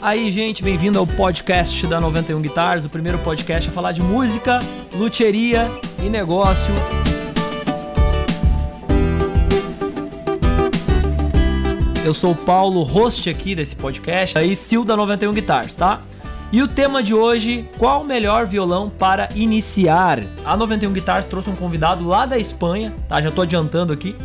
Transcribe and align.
Aí, 0.00 0.32
gente, 0.32 0.64
bem-vindo 0.64 0.98
ao 0.98 1.06
podcast 1.06 1.86
da 1.86 2.00
91 2.00 2.40
Guitars, 2.40 2.84
o 2.84 2.88
primeiro 2.88 3.18
podcast 3.18 3.68
a 3.68 3.72
falar 3.72 3.92
de 3.92 4.02
música, 4.02 4.58
luteria 4.94 5.70
e 6.02 6.08
negócio. 6.08 6.74
Eu 12.04 12.14
sou 12.14 12.32
o 12.32 12.34
Paulo, 12.36 12.82
host 12.82 13.28
aqui 13.30 13.54
desse 13.54 13.76
podcast, 13.76 14.36
aí 14.36 14.56
Sil 14.58 14.82
da 14.82 14.96
91 14.96 15.32
Guitars, 15.32 15.74
tá? 15.74 16.02
E 16.50 16.62
o 16.62 16.68
tema 16.68 17.02
de 17.02 17.14
hoje, 17.14 17.68
qual 17.78 18.02
o 18.02 18.04
melhor 18.04 18.46
violão 18.46 18.90
para 18.90 19.28
iniciar? 19.34 20.22
A 20.44 20.56
91 20.56 20.92
Guitars 20.92 21.26
trouxe 21.26 21.50
um 21.50 21.56
convidado 21.56 22.06
lá 22.06 22.26
da 22.26 22.38
Espanha, 22.38 22.92
tá? 23.08 23.20
Já 23.20 23.30
tô 23.30 23.42
adiantando 23.42 23.92
aqui, 23.92 24.16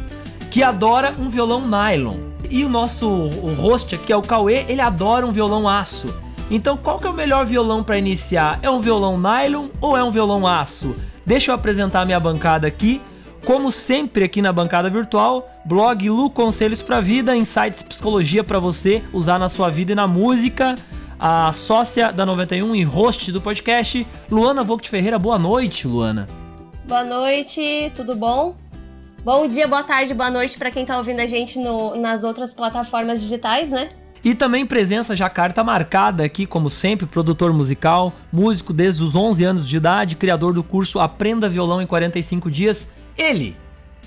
que 0.49 0.63
adora 0.63 1.13
um 1.19 1.29
violão 1.29 1.61
nylon. 1.67 2.30
E 2.51 2.65
o 2.65 2.69
nosso 2.69 3.07
o 3.07 3.53
host 3.53 3.95
aqui 3.95 4.11
é 4.11 4.17
o 4.17 4.21
Cauê, 4.21 4.65
ele 4.67 4.81
adora 4.81 5.25
um 5.25 5.31
violão 5.31 5.69
aço. 5.69 6.13
Então, 6.49 6.75
qual 6.75 6.99
que 6.99 7.07
é 7.07 7.09
o 7.09 7.13
melhor 7.13 7.45
violão 7.45 7.81
para 7.81 7.97
iniciar? 7.97 8.59
É 8.61 8.69
um 8.69 8.81
violão 8.81 9.17
nylon 9.17 9.67
ou 9.79 9.95
é 9.95 10.03
um 10.03 10.11
violão 10.11 10.45
aço? 10.45 10.93
Deixa 11.25 11.51
eu 11.51 11.55
apresentar 11.55 12.01
a 12.01 12.05
minha 12.05 12.19
bancada 12.19 12.67
aqui. 12.67 13.01
Como 13.45 13.71
sempre 13.71 14.25
aqui 14.25 14.41
na 14.41 14.51
bancada 14.51 14.89
virtual, 14.89 15.49
blog 15.63 16.09
Lu 16.09 16.29
Conselhos 16.29 16.81
para 16.81 16.99
Vida, 16.99 17.37
insights 17.37 17.81
psicologia 17.81 18.43
para 18.43 18.59
você 18.59 19.01
usar 19.13 19.39
na 19.39 19.47
sua 19.47 19.69
vida 19.69 19.93
e 19.93 19.95
na 19.95 20.05
música. 20.05 20.75
A 21.17 21.53
sócia 21.53 22.11
da 22.11 22.25
91 22.25 22.75
e 22.75 22.83
host 22.83 23.31
do 23.31 23.39
podcast, 23.39 24.05
Luana 24.29 24.61
Vogt 24.61 24.89
Ferreira. 24.89 25.17
Boa 25.17 25.39
noite, 25.39 25.87
Luana. 25.87 26.27
Boa 26.85 27.05
noite, 27.05 27.91
tudo 27.95 28.13
bom? 28.13 28.60
Bom 29.23 29.45
dia, 29.45 29.67
boa 29.67 29.83
tarde, 29.83 30.15
boa 30.15 30.31
noite 30.31 30.57
para 30.57 30.71
quem 30.71 30.83
tá 30.83 30.97
ouvindo 30.97 31.19
a 31.19 31.27
gente 31.27 31.59
no, 31.59 31.95
nas 31.95 32.23
outras 32.23 32.55
plataformas 32.55 33.21
digitais, 33.21 33.69
né? 33.69 33.89
E 34.23 34.33
também 34.33 34.65
presença 34.65 35.15
já 35.15 35.29
carta 35.29 35.63
marcada 35.63 36.23
aqui, 36.23 36.47
como 36.47 36.71
sempre, 36.71 37.05
produtor 37.05 37.53
musical, 37.53 38.11
músico 38.33 38.73
desde 38.73 39.03
os 39.03 39.15
11 39.15 39.43
anos 39.43 39.69
de 39.69 39.77
idade, 39.77 40.15
criador 40.15 40.53
do 40.53 40.63
curso 40.63 40.99
Aprenda 40.99 41.47
Violão 41.47 41.83
em 41.83 41.85
45 41.85 42.49
Dias, 42.49 42.87
ele, 43.15 43.55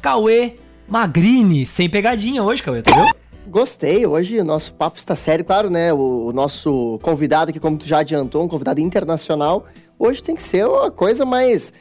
Cauê 0.03 0.57
Magrini, 0.89 1.65
sem 1.65 1.89
pegadinha 1.89 2.43
hoje, 2.43 2.61
Cauê, 2.61 2.83
tá 2.83 2.93
vendo? 2.93 3.15
Gostei, 3.47 4.05
hoje 4.05 4.41
o 4.41 4.45
nosso 4.45 4.73
papo 4.73 4.99
está 4.99 5.15
sério, 5.15 5.45
claro, 5.45 5.71
né? 5.71 5.93
O, 5.93 6.27
o, 6.27 6.33
nosso 6.33 6.99
convidado 7.03 7.51
aqui, 7.51 7.61
como 7.61 7.79
tu 7.79 7.87
já 7.87 7.99
adiantou, 7.99 8.43
um 8.43 8.49
convidado 8.49 8.81
internacional, 8.81 9.67
hoje 9.97 10.21
tem 10.21 10.35
que 10.35 10.43
ser 10.43 10.67
uma 10.67 10.91
coisa 10.91 11.25
mais, 11.25 11.73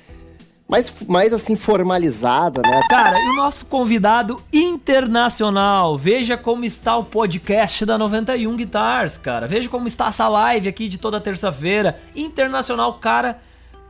mais, 0.73 0.91
mais 1.07 1.33
assim, 1.33 1.55
formalizada, 1.55 2.63
né? 2.63 2.81
Cara, 2.89 3.19
e 3.19 3.29
o 3.29 3.35
nosso 3.35 3.67
convidado 3.67 4.41
internacional, 4.51 5.95
veja 5.95 6.35
como 6.35 6.65
está 6.65 6.97
o 6.97 7.03
podcast 7.03 7.85
da 7.85 7.95
91 7.95 8.55
Guitars, 8.55 9.15
cara. 9.15 9.47
Veja 9.47 9.69
como 9.69 9.87
está 9.87 10.07
essa 10.07 10.27
live 10.27 10.67
aqui 10.67 10.87
de 10.87 10.97
toda 10.97 11.21
terça-feira. 11.21 11.99
Internacional, 12.15 12.95
cara, 12.95 13.39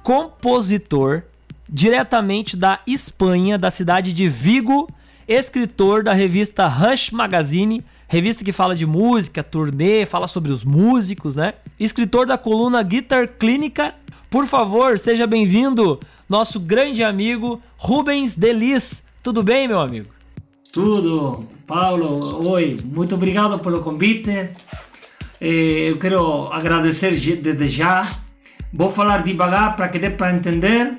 compositor, 0.03 1.23
diretamente 1.69 2.57
da 2.57 2.81
Espanha, 2.85 3.57
da 3.57 3.71
cidade 3.71 4.11
de 4.11 4.27
Vigo, 4.27 4.89
escritor 5.25 6.03
da 6.03 6.11
revista 6.11 6.67
Rush 6.67 7.11
Magazine, 7.11 7.81
revista 8.09 8.43
que 8.43 8.51
fala 8.51 8.75
de 8.75 8.85
música, 8.85 9.41
turnê, 9.41 10.05
fala 10.05 10.27
sobre 10.27 10.51
os 10.51 10.65
músicos, 10.65 11.37
né? 11.37 11.53
Escritor 11.79 12.27
da 12.27 12.37
coluna 12.37 12.83
Guitar 12.83 13.25
Clínica. 13.29 13.95
Por 14.29 14.45
favor, 14.47 14.99
seja 14.99 15.25
bem-vindo, 15.25 15.97
nosso 16.33 16.59
grande 16.59 17.03
amigo 17.03 17.61
Rubens 17.77 18.35
Delis. 18.35 19.03
Tudo 19.21 19.43
bem, 19.43 19.67
meu 19.67 19.79
amigo? 19.79 20.09
Tudo, 20.73 21.45
Paulo. 21.67 22.49
Oi, 22.49 22.79
muito 22.83 23.13
obrigado 23.13 23.59
pelo 23.59 23.81
convite. 23.81 24.49
Eh, 25.39 25.91
eu 25.91 25.99
quero 25.99 26.51
agradecer 26.51 27.11
desde 27.11 27.67
já. 27.67 28.01
Vou 28.73 28.89
falar 28.89 29.21
devagar 29.21 29.75
para 29.75 29.89
que 29.89 29.99
dê 29.99 30.09
para 30.09 30.33
entender. 30.33 30.97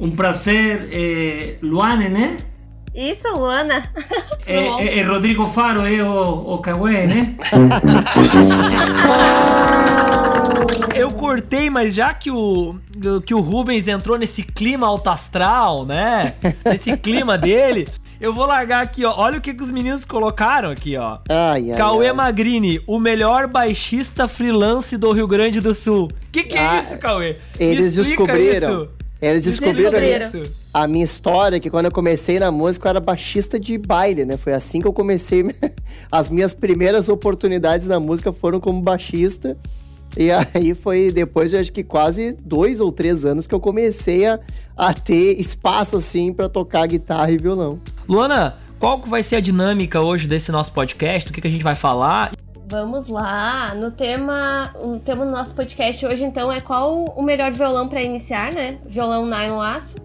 Um 0.00 0.12
prazer, 0.12 0.88
eh, 0.90 1.58
Luane, 1.60 2.08
né? 2.08 2.38
Isso, 2.94 3.28
Luana. 3.34 3.92
É, 4.46 4.56
é, 4.56 4.98
é, 4.98 5.02
Rodrigo 5.02 5.46
Faro 5.46 5.86
e 5.86 6.00
o, 6.00 6.54
o 6.54 6.58
Cauê, 6.58 7.06
né? 7.06 7.36
Eu 10.94 11.10
cortei, 11.12 11.70
mas 11.70 11.94
já 11.94 12.12
que 12.12 12.30
o, 12.30 12.76
que 13.24 13.34
o 13.34 13.40
Rubens 13.40 13.88
entrou 13.88 14.18
nesse 14.18 14.42
clima 14.42 14.86
alto 14.86 15.08
astral, 15.08 15.84
né? 15.86 16.34
Nesse 16.64 16.96
clima 16.96 17.38
dele, 17.38 17.86
eu 18.20 18.34
vou 18.34 18.46
largar 18.46 18.82
aqui, 18.82 19.04
ó. 19.04 19.14
Olha 19.16 19.38
o 19.38 19.40
que, 19.40 19.54
que 19.54 19.62
os 19.62 19.70
meninos 19.70 20.04
colocaram 20.04 20.70
aqui, 20.70 20.96
ó. 20.96 21.18
Ai, 21.28 21.70
ai, 21.70 21.76
Cauê 21.78 22.08
ai. 22.08 22.12
Magrini, 22.12 22.80
o 22.86 22.98
melhor 22.98 23.46
baixista 23.46 24.28
freelance 24.28 24.96
do 24.96 25.10
Rio 25.12 25.26
Grande 25.26 25.60
do 25.60 25.74
Sul. 25.74 26.10
Que 26.30 26.42
que 26.42 26.58
Ah, 26.58 26.76
é 26.76 26.80
isso, 26.80 26.98
Cauê? 26.98 27.36
Eles 27.58 27.94
descobriram. 27.94 28.84
isso. 28.84 28.88
Eles 29.22 29.44
descobriram 29.44 29.90
descobriram. 29.90 30.42
Isso. 30.42 30.52
a 30.72 30.88
minha 30.88 31.04
história, 31.04 31.60
que 31.60 31.68
quando 31.68 31.84
eu 31.86 31.92
comecei 31.92 32.38
na 32.38 32.50
música 32.50 32.88
eu 32.88 32.90
era 32.90 33.00
baixista 33.00 33.60
de 33.60 33.76
baile, 33.76 34.24
né? 34.24 34.38
Foi 34.38 34.54
assim 34.54 34.80
que 34.80 34.88
eu 34.88 34.92
comecei. 34.94 35.44
As 36.10 36.30
minhas 36.30 36.54
primeiras 36.54 37.08
oportunidades 37.08 37.86
na 37.86 38.00
música 38.00 38.32
foram 38.32 38.58
como 38.60 38.80
baixista. 38.80 39.58
E 40.16 40.30
aí 40.30 40.74
foi 40.74 41.10
depois 41.10 41.50
de 41.50 41.56
acho 41.56 41.72
que 41.72 41.84
quase 41.84 42.36
dois 42.44 42.80
ou 42.80 42.90
três 42.90 43.24
anos 43.24 43.46
que 43.46 43.54
eu 43.54 43.60
comecei 43.60 44.26
a, 44.26 44.38
a 44.76 44.92
ter 44.92 45.40
espaço 45.40 45.96
assim 45.96 46.32
pra 46.32 46.48
tocar 46.48 46.86
guitarra 46.86 47.30
e 47.30 47.38
violão. 47.38 47.80
Luana, 48.08 48.58
qual 48.78 48.98
que 48.98 49.08
vai 49.08 49.22
ser 49.22 49.36
a 49.36 49.40
dinâmica 49.40 50.00
hoje 50.00 50.26
desse 50.26 50.50
nosso 50.50 50.72
podcast? 50.72 51.28
Do 51.28 51.32
que, 51.32 51.40
que 51.40 51.48
a 51.48 51.50
gente 51.50 51.62
vai 51.62 51.74
falar? 51.74 52.32
Vamos 52.66 53.08
lá. 53.08 53.74
No 53.74 53.90
tema, 53.90 54.72
o 54.80 54.98
tema 54.98 55.26
do 55.26 55.32
nosso 55.32 55.54
podcast 55.54 56.06
hoje, 56.06 56.24
então, 56.24 56.52
é 56.52 56.60
qual 56.60 57.04
o 57.04 57.22
melhor 57.22 57.50
violão 57.50 57.88
para 57.88 58.00
iniciar, 58.00 58.52
né? 58.54 58.78
Violão 58.88 59.26
nylon 59.26 59.60
aço. 59.60 59.98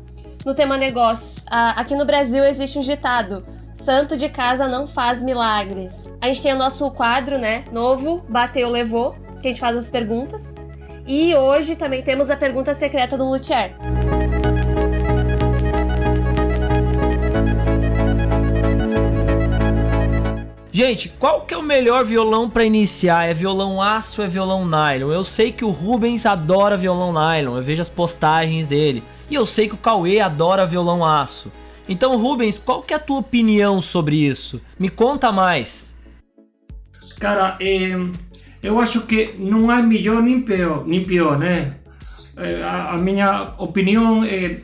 No 0.43 0.53
tema 0.53 0.75
negócios, 0.75 1.45
aqui 1.47 1.95
no 1.95 2.05
Brasil 2.05 2.43
existe 2.43 2.77
um 2.77 2.81
ditado: 2.81 3.43
santo 3.73 4.17
de 4.17 4.27
casa 4.29 4.67
não 4.67 4.87
faz 4.87 5.22
milagres. 5.23 5.93
A 6.19 6.27
gente 6.27 6.41
tem 6.41 6.53
o 6.53 6.57
nosso 6.57 6.89
quadro, 6.91 7.37
né? 7.37 7.63
Novo, 7.72 8.25
bateu, 8.27 8.69
levou, 8.69 9.16
que 9.45 9.50
a 9.50 9.51
gente 9.51 9.59
faz 9.59 9.78
as 9.78 9.89
perguntas. 9.91 10.56
E 11.06 11.35
hoje 11.35 11.75
também 11.75 12.01
temos 12.01 12.31
a 12.31 12.35
pergunta 12.35 12.73
secreta 12.73 13.16
do 13.16 13.25
Luthier. 13.25 13.75
Gente, 20.72 21.09
qual 21.09 21.45
que 21.45 21.53
é 21.53 21.57
o 21.57 21.61
melhor 21.61 22.03
violão 22.03 22.50
pra 22.50 22.66
iniciar? 22.66 23.29
É 23.29 23.34
violão 23.34 23.81
aço 23.81 24.22
ou 24.22 24.25
é 24.25 24.29
violão 24.29 24.66
nylon? 24.66 25.11
Eu 25.11 25.23
sei 25.23 25.51
que 25.51 25.63
o 25.63 25.69
Rubens 25.69 26.25
adora 26.25 26.75
violão 26.75 27.13
nylon, 27.13 27.55
eu 27.55 27.63
vejo 27.63 27.84
as 27.84 27.88
postagens 27.88 28.67
dele. 28.67 29.03
E 29.29 29.35
eu 29.35 29.45
sei 29.45 29.67
que 29.67 29.75
o 29.75 29.78
Cauê 29.78 30.19
adora 30.19 30.66
violão 30.66 31.05
aço. 31.05 31.51
Então, 31.88 32.17
Rubens, 32.17 32.57
qual 32.57 32.81
que 32.81 32.94
é 32.94 32.97
a 32.97 33.00
tua 33.00 33.19
opinião 33.19 33.79
sobre 33.79 34.16
isso? 34.16 34.59
Me 34.78 34.89
conta 34.89 35.31
mais. 35.31 35.95
Cara, 37.19 37.57
eh, 37.61 37.95
eu 38.65 38.79
acho 38.79 39.01
que 39.01 39.35
não 39.39 39.69
há 39.69 39.81
melhor 39.81 40.21
nem 40.21 40.41
pior, 40.41 40.85
nem 40.85 41.01
pior 41.03 41.37
né? 41.37 41.77
Eh, 42.37 42.63
a, 42.63 42.95
a 42.95 42.97
minha 42.97 43.53
opinião 43.57 44.23
é. 44.23 44.57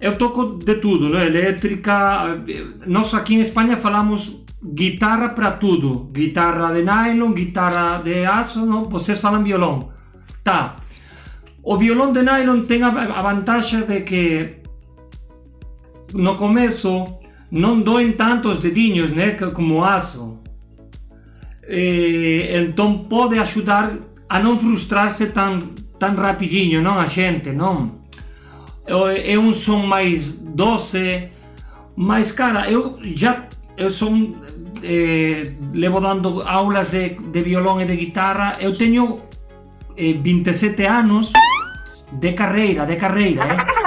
Eu 0.00 0.16
toco 0.16 0.58
de 0.58 0.74
tudo, 0.76 1.08
né? 1.10 1.26
Elétrica. 1.26 2.36
eh, 2.48 2.64
Nós 2.86 3.14
aqui 3.14 3.34
em 3.36 3.40
Espanha 3.40 3.76
falamos 3.76 4.44
guitarra 4.62 5.28
para 5.30 5.52
tudo. 5.52 6.06
Guitarra 6.12 6.72
de 6.74 6.82
nylon, 6.82 7.32
guitarra 7.32 8.02
de 8.02 8.24
aço, 8.24 8.64
não? 8.66 8.84
Vocês 8.84 9.20
falam 9.20 9.42
violão. 9.42 9.92
Tá. 10.44 10.76
O 11.62 11.76
violão 11.76 12.12
de 12.12 12.22
nylon 12.22 12.62
tem 12.62 12.82
a, 12.82 12.90
vantagem 13.22 13.82
de 13.82 14.00
que 14.02 14.56
no 16.14 16.36
começo 16.36 17.04
não 17.50 17.80
doem 17.80 18.12
tantos 18.12 18.58
dedinhos, 18.58 19.10
né? 19.10 19.30
Como 19.32 19.82
aço. 19.84 20.40
Eh, 21.68 22.64
então 22.64 22.98
pode 22.98 23.38
ajudar 23.38 23.92
a 24.28 24.38
não 24.40 24.58
frustrar-se 24.58 25.32
tão, 25.32 25.60
tão 25.98 26.14
rapidinho, 26.14 26.80
não? 26.80 26.98
A 26.98 27.06
gente, 27.06 27.52
não? 27.52 27.98
É 29.24 29.38
um 29.38 29.52
som 29.52 29.84
mais 29.84 30.32
doce, 30.32 31.28
mas 31.94 32.32
cara, 32.32 32.70
eu 32.70 32.98
já 33.02 33.46
eu 33.76 33.90
um, 34.08 34.32
eh, 34.82 35.44
levo 35.72 36.00
dando 36.00 36.42
aulas 36.42 36.90
de, 36.90 37.10
de 37.10 37.42
violão 37.42 37.80
e 37.80 37.86
de 37.86 37.96
guitarra. 37.96 38.56
Eu 38.58 38.76
tenho 38.76 39.20
eh, 39.96 40.14
27 40.14 40.84
anos 40.86 41.32
de 42.12 42.32
carreira, 42.32 42.86
de 42.86 42.96
carreira, 42.96 43.44
eh? 43.44 43.77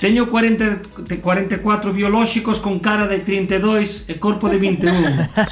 Tenho 0.00 0.26
40, 0.26 0.80
44 1.20 1.92
biológicos 1.92 2.58
com 2.58 2.78
cara 2.78 3.06
de 3.06 3.24
32 3.24 4.04
e 4.08 4.14
corpo 4.14 4.48
de 4.48 4.58
21. 4.58 4.88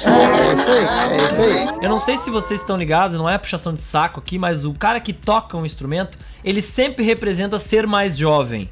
É 0.07 0.53
isso 0.53 0.71
aí, 0.71 1.19
é 1.19 1.23
isso 1.23 1.43
aí. 1.43 1.67
Eu 1.81 1.89
não 1.89 1.99
sei 1.99 2.17
se 2.17 2.29
vocês 2.29 2.61
estão 2.61 2.77
ligados, 2.77 3.17
não 3.17 3.29
é 3.29 3.37
puxação 3.37 3.73
de 3.73 3.81
saco 3.81 4.19
aqui, 4.19 4.37
mas 4.37 4.65
o 4.65 4.73
cara 4.73 4.99
que 4.99 5.13
toca 5.13 5.57
um 5.57 5.65
instrumento, 5.65 6.17
ele 6.43 6.61
sempre 6.61 7.03
representa 7.03 7.59
ser 7.59 7.85
mais 7.85 8.17
jovem. 8.17 8.69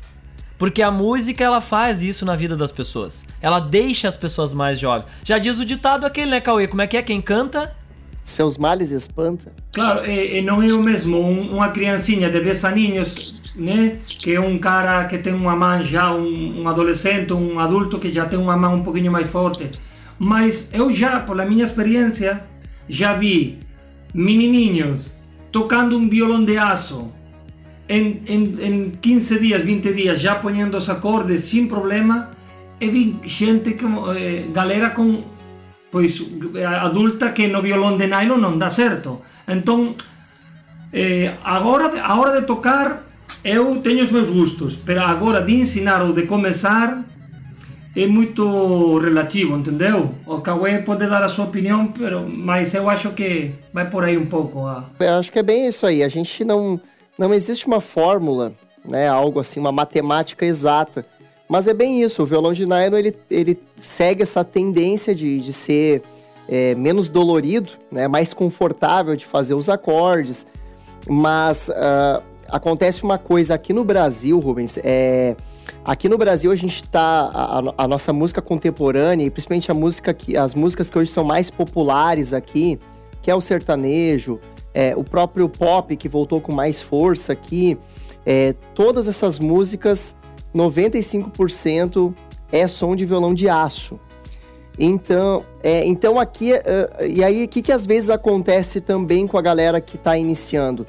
Porque 0.58 0.82
a 0.82 0.90
música 0.90 1.44
ela 1.44 1.60
faz 1.60 2.02
isso 2.02 2.26
na 2.26 2.36
vida 2.36 2.56
das 2.56 2.72
pessoas. 2.72 3.26
Ela 3.42 3.60
deixa 3.60 4.08
as 4.08 4.16
pessoas 4.16 4.54
mais 4.54 4.80
jovens. 4.80 5.10
Já 5.24 5.38
diz 5.38 5.60
o 5.60 5.66
ditado 5.66 6.06
aquele, 6.06 6.32
né, 6.32 6.42
Cauê? 6.42 6.68
Como 6.68 6.82
é 6.82 6.88
que 6.88 6.96
é? 6.96 7.02
Quem 7.02 7.22
canta 7.22 7.76
seus 8.26 8.58
males 8.58 8.90
espanta. 8.90 9.54
Claro, 9.72 10.10
e, 10.10 10.40
e 10.40 10.42
não 10.42 10.62
é 10.62 10.74
o 10.74 10.82
mesmo 10.82 11.22
um, 11.22 11.54
uma 11.54 11.70
criancinha 11.70 12.28
de 12.28 12.40
10 12.40 12.66
aninhos, 12.66 13.45
né? 13.56 13.98
Que 14.08 14.36
é 14.36 14.40
um 14.40 14.58
cara 14.58 15.06
que 15.06 15.18
tem 15.18 15.34
uma 15.34 15.56
mão 15.56 15.84
já, 15.84 16.14
um, 16.14 16.62
um 16.62 16.68
adolescente, 16.68 17.34
um 17.34 17.60
adulto 17.60 18.00
que 18.00 18.12
já 18.12 18.26
tem 18.26 18.40
uma 18.40 18.56
mão 18.56 18.76
um 18.76 18.84
pouquinho 18.84 19.12
mais 19.12 19.30
forte. 19.30 19.70
Mas 20.18 20.68
eu 20.72 20.92
já, 20.92 21.20
pela 21.20 21.46
minha 21.46 21.64
experiência, 21.64 22.44
já 22.88 23.14
vi 23.14 23.60
menininhos 24.14 25.14
tocando 25.52 25.98
um 25.98 26.08
violão 26.08 26.44
de 26.44 26.58
aço 26.58 27.12
em, 27.88 28.22
em, 28.28 28.58
em 28.62 28.90
15 29.02 29.40
dias, 29.40 29.64
20 29.64 29.94
dias, 29.94 30.20
já 30.20 30.36
ponhando 30.36 30.78
os 30.78 30.90
acordes 30.90 31.44
sem 31.44 31.68
problema. 31.68 32.32
E 32.80 32.90
vi 32.90 33.20
gente, 33.26 33.74
como, 33.74 34.12
eh, 34.12 34.48
galera 34.52 34.90
com 34.90 35.24
pois 35.92 36.22
adulta 36.82 37.32
que 37.32 37.48
no 37.48 37.62
violão 37.62 37.96
de 37.96 38.08
nylon 38.08 38.38
não 38.38 38.58
dá 38.58 38.70
certo. 38.70 39.22
Então, 39.48 39.96
eh, 40.92 41.36
agora 41.42 42.02
a 42.02 42.20
hora 42.20 42.42
de 42.42 42.46
tocar 42.46 43.06
eu 43.44 43.82
tenho 43.82 44.02
os 44.02 44.12
meus 44.12 44.30
gustos, 44.30 44.78
mas 44.86 44.98
agora 44.98 45.42
de 45.42 45.54
ensinar 45.54 46.02
ou 46.02 46.14
de 46.14 46.24
começar 46.24 47.04
é 47.96 48.06
muito 48.06 48.98
relativo, 48.98 49.56
entendeu? 49.56 50.14
O 50.26 50.42
Cauê 50.42 50.80
pode 50.80 51.08
dar 51.08 51.24
a 51.24 51.30
sua 51.30 51.46
opinião, 51.46 51.92
mas 52.28 52.74
eu 52.74 52.90
acho 52.90 53.12
que 53.12 53.52
vai 53.74 53.90
por 53.90 54.04
aí 54.04 54.18
um 54.18 54.26
pouco. 54.26 54.66
Ah. 54.66 54.84
Eu 55.00 55.14
acho 55.14 55.32
que 55.32 55.40
é 55.40 55.44
bem 55.44 55.68
isso 55.68 55.86
aí. 55.86 56.04
A 56.04 56.10
gente 56.10 56.44
não. 56.44 56.80
Não 57.18 57.34
existe 57.34 57.66
uma 57.66 57.80
fórmula, 57.80 58.52
né? 58.84 59.08
Algo 59.08 59.40
assim, 59.40 59.58
uma 59.58 59.72
matemática 59.72 60.46
exata. 60.46 61.06
Mas 61.48 61.66
é 61.66 61.74
bem 61.74 62.04
isso. 62.04 62.22
O 62.22 62.26
violão 62.26 62.52
de 62.52 62.66
nylon 62.66 62.98
ele, 62.98 63.16
ele 63.32 63.58
segue 63.80 64.24
essa 64.24 64.44
tendência 64.44 65.16
de, 65.16 65.40
de 65.40 65.54
ser 65.54 66.04
é, 66.50 66.76
menos 66.76 67.10
dolorido, 67.10 67.72
né? 67.90 68.10
Mais 68.10 68.34
confortável 68.34 69.16
de 69.16 69.26
fazer 69.26 69.54
os 69.54 69.70
acordes. 69.70 70.46
Mas 71.08 71.70
uh, 71.70 72.22
acontece 72.50 73.04
uma 73.04 73.18
coisa 73.18 73.56
aqui 73.56 73.74
no 73.74 73.84
Brasil, 73.84 74.40
Rubens. 74.40 74.78
É, 74.84 75.36
aqui 75.84 76.08
no 76.08 76.18
Brasil 76.18 76.52
a 76.52 76.56
gente 76.56 76.84
tá. 76.84 77.32
A, 77.34 77.84
a, 77.84 77.88
nossa 77.88 78.12
música 78.14 78.42
contemporânea, 78.42 79.26
e 79.26 79.30
principalmente 79.30 79.72
a 79.72 79.74
música 79.74 80.14
que, 80.14 80.38
as 80.38 80.54
músicas 80.54 80.90
que 80.90 80.98
hoje 80.98 81.12
são 81.12 81.24
mais 81.24 81.50
populares 81.50 82.34
aqui, 82.34 82.80
que 83.22 83.30
é 83.30 83.36
o 83.36 83.42
sertanejo, 83.42 84.40
é, 84.74 84.96
o 84.96 85.04
próprio 85.04 85.48
pop 85.48 85.96
que 85.96 86.10
voltou 86.10 86.42
com 86.42 86.52
mais 86.52 86.82
força 86.82 87.34
aqui. 87.34 87.78
É, 88.26 88.54
todas 88.74 89.08
essas 89.08 89.40
músicas, 89.40 90.16
95% 90.54 92.14
é 92.52 92.68
som 92.68 92.96
de 92.96 93.06
violão 93.06 93.34
de 93.34 93.48
aço. 93.50 94.00
Então, 94.78 95.46
é, 95.64 95.86
então 95.88 96.20
aqui, 96.20 96.52
uh, 96.54 97.06
e 97.06 97.24
aí 97.24 97.46
o 97.46 97.48
que, 97.48 97.62
que 97.62 97.72
às 97.72 97.86
vezes 97.86 98.10
acontece 98.10 98.82
também 98.82 99.26
com 99.26 99.38
a 99.38 99.42
galera 99.42 99.80
que 99.80 99.96
está 99.96 100.18
iniciando? 100.18 100.86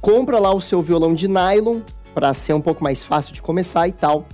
Compra 0.00 0.38
lá 0.38 0.52
o 0.52 0.60
seu 0.60 0.82
violão 0.82 1.14
de 1.14 1.28
nylon 1.28 1.80
para 2.14 2.32
ser 2.34 2.52
um 2.52 2.60
pouco 2.60 2.82
mais 2.82 3.02
fácil 3.02 3.32
de 3.32 3.42
começar 3.42 3.86
e 3.88 3.92
tal. 3.92 4.26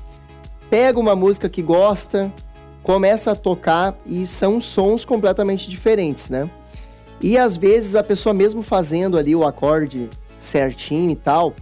Pega 0.70 0.98
uma 0.98 1.14
música 1.14 1.48
que 1.48 1.62
gosta, 1.62 2.32
começa 2.82 3.32
a 3.32 3.36
tocar 3.36 3.96
e 4.06 4.26
são 4.26 4.60
sons 4.60 5.04
completamente 5.04 5.70
diferentes, 5.70 6.30
né? 6.30 6.50
E 7.20 7.38
às 7.38 7.56
vezes 7.56 7.94
a 7.94 8.02
pessoa 8.02 8.34
mesmo 8.34 8.62
fazendo 8.62 9.18
ali 9.18 9.34
o 9.34 9.44
acorde 9.44 10.08
certinho 10.38 11.10
e 11.10 11.16
tal, 11.16 11.54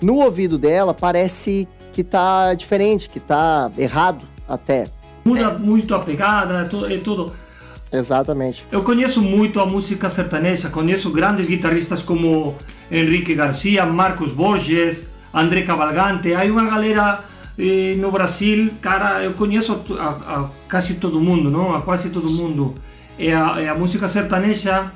no 0.00 0.16
ouvido 0.16 0.58
dela 0.58 0.94
parece 0.94 1.68
que 1.92 2.02
tá 2.02 2.54
diferente, 2.54 3.08
que 3.08 3.20
tá 3.20 3.70
errado 3.76 4.26
até. 4.48 4.86
Muda 5.24 5.50
muito 5.50 5.94
a 5.94 6.00
pegada, 6.00 6.68
é 6.90 6.98
tudo. 6.98 7.32
Exatamente. 7.92 8.66
Eu 8.72 8.82
conheço 8.82 9.20
muito 9.20 9.60
a 9.60 9.66
música 9.66 10.08
sertaneja, 10.08 10.70
conheço 10.70 11.10
grandes 11.10 11.46
guitarristas 11.46 12.02
como 12.02 12.56
Enrique 12.90 13.34
Garcia, 13.34 13.84
Marcos 13.84 14.32
Borges, 14.32 15.04
André 15.32 15.62
Cavalgante. 15.62 16.32
Há 16.34 16.44
uma 16.44 16.64
galera 16.64 17.22
eh, 17.58 17.96
no 17.98 18.10
Brasil, 18.10 18.70
cara, 18.80 19.22
eu 19.22 19.34
conheço 19.34 19.84
a, 19.98 20.08
a, 20.08 20.50
quase 20.70 20.94
todo 20.94 21.20
mundo, 21.20 21.50
não? 21.50 21.74
A 21.74 21.82
quase 21.82 22.08
todo 22.08 22.26
mundo. 22.30 22.74
É 23.18 23.34
a, 23.34 23.60
é 23.60 23.68
a 23.68 23.74
música 23.74 24.08
sertaneja, 24.08 24.90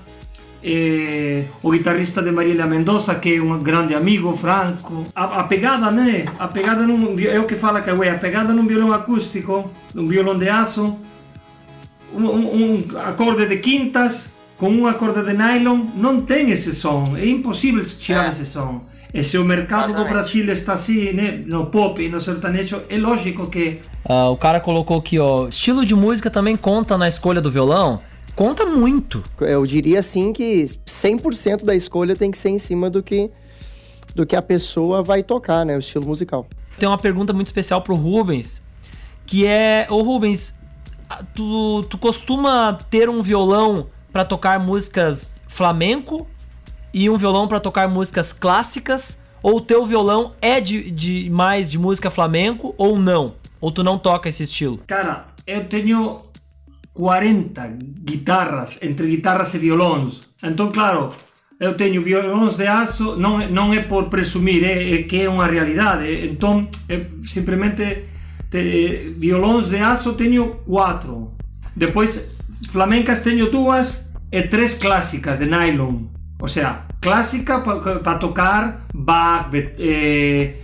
é, 0.65 1.45
o 1.63 1.71
guitarrista 1.71 2.23
de 2.23 2.33
Marília 2.33 2.67
Mendonça, 2.67 3.15
que 3.15 3.37
é 3.37 3.41
um 3.41 3.63
grande 3.63 3.95
amigo, 3.95 4.37
Franco. 4.37 5.05
A, 5.15 5.41
a 5.41 5.45
pegada, 5.45 5.91
né? 5.91 6.25
A 6.39 6.49
pegada, 6.49 6.87
num, 6.87 7.19
é 7.21 7.39
o 7.39 7.47
que 7.47 7.55
fala 7.55 7.83
que 7.83 7.91
é 7.91 8.11
a 8.11 8.19
pegada 8.19 8.53
num 8.53 8.67
violão 8.67 8.93
acústico, 8.93 9.71
num 9.95 10.09
violão 10.09 10.37
de 10.37 10.49
aço, 10.49 10.97
um, 12.15 12.25
um 12.25 12.89
acorde 12.99 13.47
de 13.47 13.57
quintas 13.59 14.29
com 14.59 14.71
um 14.71 14.87
acorde 14.87 15.23
de 15.23 15.33
nylon 15.37 15.87
não 15.95 16.23
tem 16.23 16.51
esse 16.51 16.75
som, 16.75 17.05
é 17.17 17.27
impossível 17.27 17.85
tirar 17.85 18.27
é. 18.27 18.29
esse 18.31 18.47
som. 18.47 18.77
E 19.13 19.23
se 19.23 19.39
o 19.39 19.45
mercado 19.45 19.91
Exatamente. 19.91 19.97
do 19.97 20.13
Brasil 20.13 20.53
está 20.53 20.75
assim, 20.75 21.13
né, 21.13 21.43
no 21.47 21.67
pop 21.67 22.03
e 22.03 22.09
no 22.09 22.21
sertanejo, 22.21 22.83
é 22.89 22.99
lógico 22.99 23.51
que... 23.51 23.81
Uh, 24.05 24.31
o 24.31 24.37
cara 24.37 24.61
colocou 24.61 24.99
aqui, 24.99 25.19
ó, 25.19 25.49
estilo 25.49 25.87
de 25.87 25.95
música 25.95 26.31
também 26.31 26.57
conta 26.57 26.99
na 26.99 27.09
escolha 27.09 27.41
do 27.41 27.51
violão? 27.51 28.01
Conta 28.35 28.67
muito. 28.67 29.23
Eu 29.41 29.65
diria 29.65 30.01
assim 30.01 30.33
que 30.33 30.67
100% 30.87 31.65
da 31.65 31.75
escolha 31.75 32.15
tem 32.15 32.31
que 32.31 32.37
ser 32.37 32.51
em 32.51 32.59
cima 32.59 32.91
do 32.91 33.03
que, 33.03 33.31
do 34.15 34.27
que 34.27 34.37
a 34.37 34.43
pessoa 34.43 35.03
vai 35.03 35.23
tocar, 35.23 35.65
né, 35.65 35.77
o 35.77 35.79
estilo 35.79 36.07
musical. 36.07 36.47
Tem 36.79 36.87
uma 36.87 36.99
pergunta 36.99 37.33
muito 37.33 37.47
especial 37.47 37.81
pro 37.81 37.95
Rubens, 37.95 38.61
que 39.25 39.47
é, 39.47 39.87
ô 39.89 40.03
Rubens, 40.03 40.56
tu, 41.35 41.83
tu 41.83 41.99
costuma 41.99 42.73
ter 42.91 43.09
um 43.09 43.23
violão 43.23 43.89
para 44.13 44.25
tocar 44.25 44.59
músicas 44.59 45.35
flamenco 45.49 46.27
e 46.93 47.09
um 47.11 47.17
violão 47.17 47.47
para 47.47 47.61
tocar 47.61 47.89
músicas 47.89 48.33
clássicas? 48.33 49.21
Ou 49.43 49.59
o 49.59 49.61
teu 49.61 49.85
violão 49.87 50.35
é 50.41 50.61
de, 50.61 50.91
de 50.91 51.31
mais 51.31 51.71
de 51.71 51.79
música 51.79 52.11
flamenco 52.11 52.75
ou 52.77 52.99
não? 52.99 53.35
Ou 53.61 53.71
tu 53.71 53.85
não 53.85 53.99
toca 53.99 54.29
esse 54.29 54.43
estilo? 54.43 54.81
Cara, 54.87 55.27
eu 55.47 55.69
tenho 55.69 56.23
40 56.95 57.69
guitarras, 58.03 58.79
entre 58.83 59.07
guitarras 59.07 59.55
e 59.55 59.59
violões. 59.59 60.31
Então, 60.43 60.73
claro, 60.73 61.11
eu 61.61 61.75
tenho 61.75 62.03
violões 62.03 62.57
de 62.57 62.67
aço, 62.67 63.17
não, 63.17 63.39
não 63.49 63.73
é 63.73 63.81
por 63.81 64.09
presumir, 64.09 64.65
é, 64.65 64.95
é 64.95 65.03
que 65.03 65.23
é 65.23 65.29
uma 65.29 65.47
realidade. 65.47 66.27
Então, 66.27 66.67
é 66.89 67.03
simplesmente 67.25 68.05
te, 68.57 69.15
violóns 69.19 69.69
de 69.69 69.81
aço 69.81 70.15
teño 70.15 70.65
4. 70.65 71.31
Depois 71.77 72.41
flamencas 72.73 73.21
teño 73.21 73.51
dúas 73.53 74.09
e 74.33 74.49
tres 74.49 74.81
clásicas 74.81 75.39
de 75.39 75.45
nylon. 75.45 76.09
O 76.41 76.49
sea, 76.49 76.89
clásica 77.01 77.61
para 77.61 78.01
pa 78.01 78.17
tocar 78.17 78.89
Bach, 78.93 79.53
eh, 79.53 80.57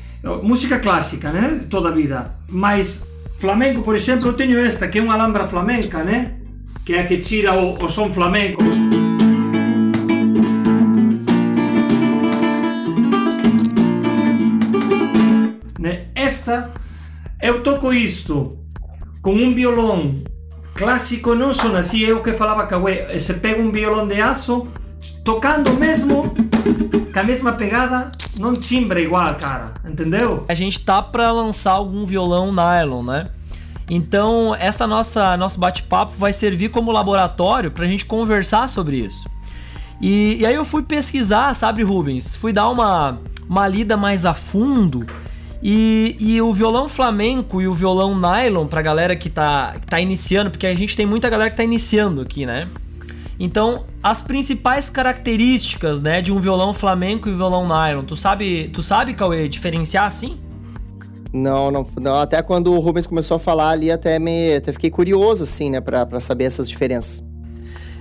música 0.43 0.81
clásica, 0.81 1.33
né? 1.33 1.67
Toda 1.69 1.91
a 1.91 1.93
vida. 1.93 2.33
Mas 2.49 3.05
flamenco, 3.39 3.83
por 3.83 3.95
exemplo, 3.95 4.29
eu 4.29 4.35
teño 4.35 4.59
esta, 4.59 4.89
que 4.89 4.99
é 4.99 5.03
unha 5.03 5.13
alhambra 5.13 5.45
flamenca, 5.45 6.03
né? 6.03 6.41
Que 6.85 6.95
é 6.97 7.01
a 7.01 7.07
que 7.07 7.19
tira 7.21 7.53
o, 7.53 7.77
o 7.77 7.89
son 7.89 8.09
flamenco. 8.13 8.65
Né? 15.79 16.09
Esta 16.15 16.73
eu 17.43 17.61
toco 17.61 17.93
isto 17.93 18.57
com 19.21 19.35
um 19.35 19.53
violão 19.53 20.15
clássico, 20.75 21.35
não 21.35 21.53
só 21.53 21.75
assim, 21.75 22.11
o 22.13 22.23
que 22.23 22.33
falava 22.33 22.67
Cauê, 22.67 23.19
você 23.19 23.35
pega 23.35 23.61
um 23.61 23.73
violão 23.73 24.07
de 24.07 24.21
aço, 24.21 24.69
tocando 25.25 25.73
mesmo, 25.73 26.33
com 27.13 27.19
a 27.19 27.23
mesma 27.25 27.53
pegada, 27.53 28.11
não 28.39 28.55
timbra 28.55 29.01
igual, 29.01 29.35
cara, 29.35 29.75
entendeu? 29.85 30.47
A 30.49 30.55
gente 30.55 30.81
tá 30.81 31.03
para 31.03 31.33
lançar 31.33 31.73
algum 31.73 32.07
violão 32.07 32.53
nylon, 32.53 33.03
né? 33.03 33.29
Então, 33.91 34.55
essa 34.55 34.87
nossa 34.87 35.37
nosso 35.37 35.59
bate-papo 35.59 36.13
vai 36.17 36.33
servir 36.33 36.71
como 36.71 36.93
laboratório 36.93 37.73
para 37.73 37.85
a 37.85 37.89
gente 37.89 38.07
conversar 38.07 38.69
sobre 38.69 38.99
isso. 38.99 39.29
E, 40.01 40.39
e, 40.41 40.47
aí 40.47 40.55
eu 40.55 40.65
fui 40.65 40.83
pesquisar, 40.83 41.55
sabe, 41.55 41.83
Rubens? 41.83 42.35
Fui 42.37 42.53
dar 42.53 42.69
uma, 42.69 43.19
uma 43.49 43.69
lida 43.69 43.97
mais 43.97 44.25
a 44.25 44.33
fundo 44.33 45.07
e, 45.63 46.17
e 46.19 46.43
o 46.43 46.53
violão 46.53 46.89
flamenco 46.89 47.63
e 47.63 47.69
o 47.69 47.73
violão 47.73 48.19
nylon, 48.19 48.67
pra 48.67 48.83
galera 48.83 49.15
que 49.15 49.31
tá, 49.31 49.77
que 49.81 49.87
tá 49.87 50.01
iniciando, 50.01 50.51
porque 50.51 50.67
a 50.67 50.75
gente 50.75 50.97
tem 50.97 51.07
muita 51.07 51.31
galera 51.31 51.51
que 51.51 51.57
tá 51.57 51.63
iniciando 51.63 52.21
aqui, 52.21 52.45
né? 52.45 52.69
Então, 53.39 53.85
as 54.03 54.23
principais 54.23 54.91
características, 54.91 56.01
né, 56.01 56.21
de 56.21 56.33
um 56.33 56.41
violão 56.41 56.75
flamenco 56.75 57.29
e 57.29 57.35
violão 57.35 57.67
nylon, 57.67 58.03
tu 58.03 58.17
sabe, 58.17 58.71
tu 58.73 58.83
sabe, 58.83 59.15
Cauê, 59.15 59.49
diferenciar 59.49 60.07
assim? 60.07 60.39
Não, 61.33 61.71
não, 61.71 61.87
não, 61.99 62.17
até 62.17 62.43
quando 62.43 62.73
o 62.73 62.79
Rubens 62.79 63.07
começou 63.07 63.37
a 63.37 63.41
falar 63.41 63.71
ali, 63.71 63.91
até 63.91 64.19
me 64.19 64.57
até 64.57 64.73
fiquei 64.73 64.91
curioso, 64.91 65.45
assim, 65.45 65.71
né, 65.71 65.81
pra, 65.81 66.05
pra 66.05 66.21
saber 66.21 66.45
essas 66.45 66.69
diferenças. 66.69 67.25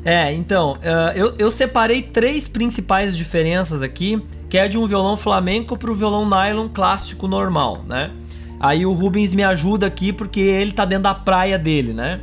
É, 0.03 0.33
então, 0.33 0.73
uh, 0.73 1.15
eu, 1.15 1.35
eu 1.37 1.51
separei 1.51 2.01
três 2.01 2.47
principais 2.47 3.15
diferenças 3.15 3.83
aqui 3.83 4.21
que 4.51 4.57
é 4.57 4.67
de 4.67 4.77
um 4.77 4.85
violão 4.85 5.15
flamenco 5.15 5.77
para 5.77 5.89
o 5.89 5.95
violão 5.95 6.27
nylon 6.27 6.67
clássico 6.67 7.25
normal, 7.25 7.85
né? 7.87 8.11
Aí 8.59 8.85
o 8.85 8.91
Rubens 8.91 9.33
me 9.33 9.41
ajuda 9.43 9.87
aqui 9.87 10.11
porque 10.11 10.41
ele 10.41 10.73
tá 10.73 10.83
dentro 10.83 11.03
da 11.03 11.15
praia 11.15 11.57
dele, 11.57 11.93
né? 11.93 12.19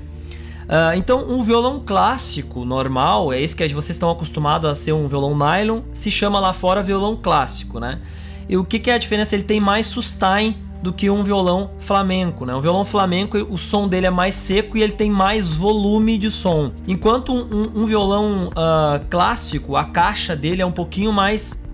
Uh, 0.64 0.94
então, 0.94 1.26
um 1.26 1.40
violão 1.40 1.82
clássico, 1.85 2.66
normal, 2.66 3.32
é 3.32 3.40
esse 3.40 3.56
que 3.56 3.66
vocês 3.68 3.97
estão 3.97 4.11
acostumados 4.11 4.70
a 4.70 4.75
ser 4.75 4.92
um 4.92 5.08
violão 5.08 5.35
nylon, 5.35 5.80
se 5.94 6.11
chama 6.11 6.38
lá 6.38 6.52
fora 6.52 6.82
violão 6.82 7.16
clássico, 7.16 7.80
né? 7.80 7.99
E 8.47 8.58
o 8.58 8.64
que, 8.64 8.78
que 8.78 8.90
é 8.90 8.94
a 8.94 8.99
diferença? 8.99 9.35
Ele 9.35 9.44
tem 9.44 9.58
mais 9.58 9.87
sustain 9.87 10.54
do 10.82 10.92
que 10.92 11.08
um 11.08 11.23
violão 11.23 11.70
flamenco, 11.80 12.44
né? 12.44 12.54
O 12.54 12.61
violão 12.61 12.85
flamenco, 12.85 13.38
o 13.38 13.56
som 13.56 13.88
dele 13.88 14.04
é 14.04 14.11
mais 14.11 14.35
seco 14.35 14.76
e 14.76 14.82
ele 14.82 14.92
tem 14.92 15.11
mais 15.11 15.49
volume 15.49 16.18
de 16.18 16.30
som. 16.30 16.73
Enquanto 16.87 17.32
um, 17.32 17.40
um, 17.40 17.82
um 17.82 17.87
violão 17.87 18.49
uh, 18.49 19.02
clássico, 19.08 19.76
a 19.76 19.85
caixa 19.85 20.37
dele 20.37 20.61
é 20.61 20.66
um 20.66 20.73
pouquinho 20.73 21.11
mais, 21.11 21.66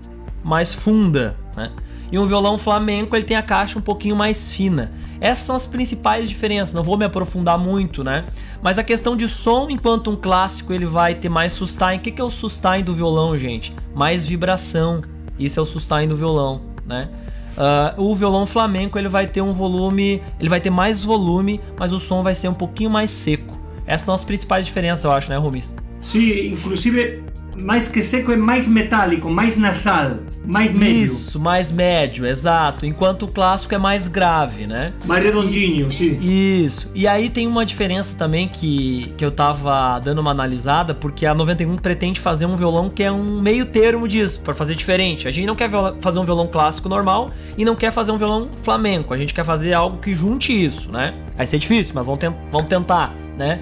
mais 0.45 0.75
funda, 0.75 1.37
né? 1.57 1.73
E 2.13 2.19
um 2.19 2.27
violão 2.27 2.57
flamenco, 2.57 3.17
ele 3.17 3.25
tem 3.25 3.37
a 3.37 3.43
caixa 3.43 3.77
um 3.77 3.83
pouquinho 3.83 4.15
mais 4.15 4.53
fina. 4.53 4.93
Essas 5.21 5.47
são 5.47 5.57
as 5.57 5.67
principais 5.67 6.29
diferenças, 6.29 6.75
não 6.75 6.83
vou 6.83 6.97
me 6.97 7.05
aprofundar 7.05 7.59
muito, 7.59 8.05
né? 8.05 8.27
Mas 8.63 8.79
a 8.79 8.85
questão 8.85 9.17
de 9.17 9.27
som, 9.27 9.69
enquanto 9.69 10.11
um 10.11 10.17
clássico 10.17 10.73
ele 10.73 10.87
vai 10.87 11.15
ter 11.15 11.29
mais 11.29 11.53
sustain. 11.53 11.97
O 11.97 11.99
que 11.99 12.21
é 12.21 12.25
o 12.25 12.31
sustain 12.31 12.83
do 12.83 12.95
violão, 12.95 13.37
gente? 13.37 13.75
Mais 13.95 14.25
vibração. 14.25 15.01
Isso 15.39 15.59
é 15.59 15.63
o 15.63 15.67
sustain 15.67 16.07
do 16.07 16.17
violão, 16.17 16.61
né? 16.87 17.09
Uh, 17.57 18.03
o 18.03 18.15
violão 18.15 18.47
flamenco 18.47 18.99
ele 18.99 19.09
vai 19.09 19.27
ter 19.27 19.41
um 19.41 19.53
volume, 19.53 20.23
ele 20.39 20.49
vai 20.49 20.61
ter 20.61 20.71
mais 20.71 21.03
volume, 21.03 21.61
mas 21.79 21.93
o 21.93 21.99
som 21.99 22.23
vai 22.23 22.35
ser 22.35 22.49
um 22.49 22.55
pouquinho 22.55 22.91
mais 22.91 23.11
seco. 23.11 23.59
Essas 23.87 24.07
são 24.07 24.15
as 24.15 24.23
principais 24.23 24.67
diferenças, 24.67 25.05
eu 25.05 25.11
acho, 25.11 25.31
né, 25.31 25.37
Rubens? 25.37 25.75
Sim, 26.01 26.49
inclusive 26.49 27.24
mais 27.59 27.89
que 27.89 28.03
seco 28.03 28.33
é 28.33 28.37
mais 28.37 28.67
metálico, 28.67 29.31
mais 29.31 29.57
nasal, 29.57 30.17
mais 30.45 30.73
médio. 30.73 31.05
Isso, 31.05 31.41
mais 31.41 31.71
médio, 31.71 32.27
exato. 32.27 32.85
Enquanto 32.85 33.25
o 33.25 33.29
clássico 33.29 33.75
é 33.75 33.79
mais 33.79 34.09
grave, 34.09 34.67
né? 34.67 34.93
Mais 35.07 35.25
redondinho, 35.25 35.91
sim. 35.91 36.19
Isso. 36.21 36.91
E 36.95 37.07
aí 37.07 37.31
tem 37.31 37.47
uma 37.47 37.65
diferença 37.65 38.17
também 38.17 38.49
que, 38.49 39.13
que 39.17 39.25
eu 39.25 39.31
tava 39.31 39.99
dando 40.01 40.21
uma 40.21 40.31
analisada, 40.31 40.95
porque 40.95 41.25
a 41.27 41.35
91 41.35 41.77
pretende 41.77 42.21
fazer 42.21 42.47
um 42.47 42.57
violão 42.57 42.91
que 42.91 43.03
é 43.03 43.11
um 43.11 43.41
meio 43.41 43.67
termo 43.67 44.07
disso, 44.07 44.41
para 44.41 44.53
fazer 44.53 44.75
diferente. 44.75 45.27
A 45.27 45.31
gente 45.31 45.47
não 45.47 45.55
quer 45.55 45.71
fazer 46.01 46.19
um 46.19 46.25
violão 46.25 46.47
clássico 46.47 46.89
normal 46.89 47.31
e 47.57 47.65
não 47.65 47.75
quer 47.75 47.93
fazer 47.93 48.13
um 48.13 48.19
violão 48.19 48.49
flamenco. 48.63 49.15
A 49.15 49.17
gente 49.17 49.33
quer 49.33 49.45
fazer 49.45 49.73
algo 49.73 49.99
que 49.99 50.15
junte 50.15 50.53
isso, 50.53 50.93
né? 50.93 51.15
Vai 51.37 51.47
ser 51.47 51.59
difícil, 51.59 51.95
mas 51.95 52.07
vamos, 52.07 52.21
vamos 52.51 52.69
tentar, 52.69 53.15
né? 53.37 53.61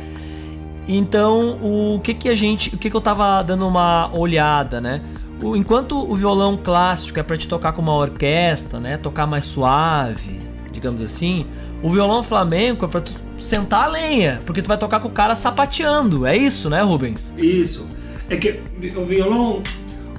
Então, 0.87 1.59
o 1.63 2.01
que 2.01 2.13
que 2.15 2.29
a 2.29 2.35
gente, 2.35 2.75
o 2.75 2.79
que 2.79 2.91
que 2.91 2.97
eu 2.97 3.01
tava 3.01 3.43
dando 3.43 3.67
uma 3.67 4.11
olhada, 4.17 4.81
né? 4.81 5.01
O, 5.43 5.57
enquanto 5.57 5.99
o 5.99 6.15
violão 6.15 6.57
clássico 6.57 7.19
é 7.19 7.23
para 7.23 7.37
te 7.37 7.49
tocar 7.49 7.73
com 7.73 7.83
uma 7.83 7.95
orquestra, 7.95 8.79
né, 8.79 8.97
tocar 8.97 9.27
mais 9.27 9.45
suave, 9.45 10.39
digamos 10.73 11.03
assim, 11.03 11.47
o 11.83 11.91
violão 11.91 12.23
flamenco 12.23 12.85
é 12.85 12.89
para 12.89 13.01
tu 13.01 13.13
sentar 13.39 13.85
a 13.85 13.87
lenha, 13.89 14.39
porque 14.47 14.63
tu 14.63 14.69
vai 14.69 14.79
tocar 14.79 15.01
com 15.01 15.09
o 15.09 15.13
cara 15.13 15.35
sapateando. 15.35 16.25
É 16.25 16.37
isso, 16.37 16.71
né, 16.71 16.81
Rubens? 16.81 17.35
Isso. 17.37 17.89
É 18.31 18.37
que 18.37 18.61
o 18.97 19.05
violão, 19.05 19.63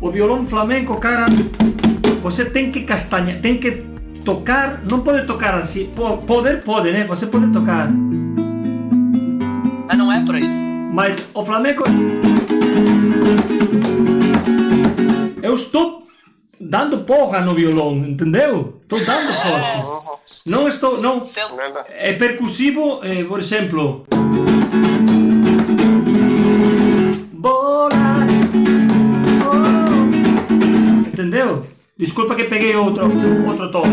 o 0.02 0.12
violão 0.12 0.46
flamenco, 0.46 0.96
cara, 0.98 1.26
você 2.22 2.46
tem 2.46 2.70
que 2.70 2.82
castanhar, 2.82 3.40
tem 3.40 3.58
que 3.58 3.86
tocar, 4.26 4.82
não 4.84 5.02
pode 5.02 5.26
tocar 5.26 5.56
assim. 5.56 5.90
Poder 6.28 6.62
pode, 6.64 6.92
né? 6.92 7.06
Você 7.06 7.26
pode 7.26 7.48
tocar. 7.48 7.90
Mas 9.86 9.98
não 9.98 10.12
é 10.12 10.24
para 10.24 10.40
isso. 10.40 10.62
Mas 10.64 11.26
o 11.34 11.44
Flamengo. 11.44 11.84
Eu 15.42 15.56
estou 15.56 16.08
dando 16.60 17.00
porra 17.00 17.42
no 17.42 17.54
violão, 17.54 17.96
entendeu? 17.96 18.74
Estou 18.78 19.04
dando 19.04 19.30
é. 19.30 19.34
força. 19.34 20.12
Não 20.48 20.68
estou. 20.68 21.02
Não. 21.02 21.22
É 21.90 22.14
percussivo, 22.14 23.04
eh, 23.04 23.24
por 23.24 23.40
exemplo. 23.40 24.06
Bola. 27.34 27.90
Entendeu? 31.08 31.66
Desculpa 31.98 32.36
que 32.36 32.46
peguei 32.46 32.76
outro, 32.76 33.06
outro 33.48 33.72
tom. 33.72 33.84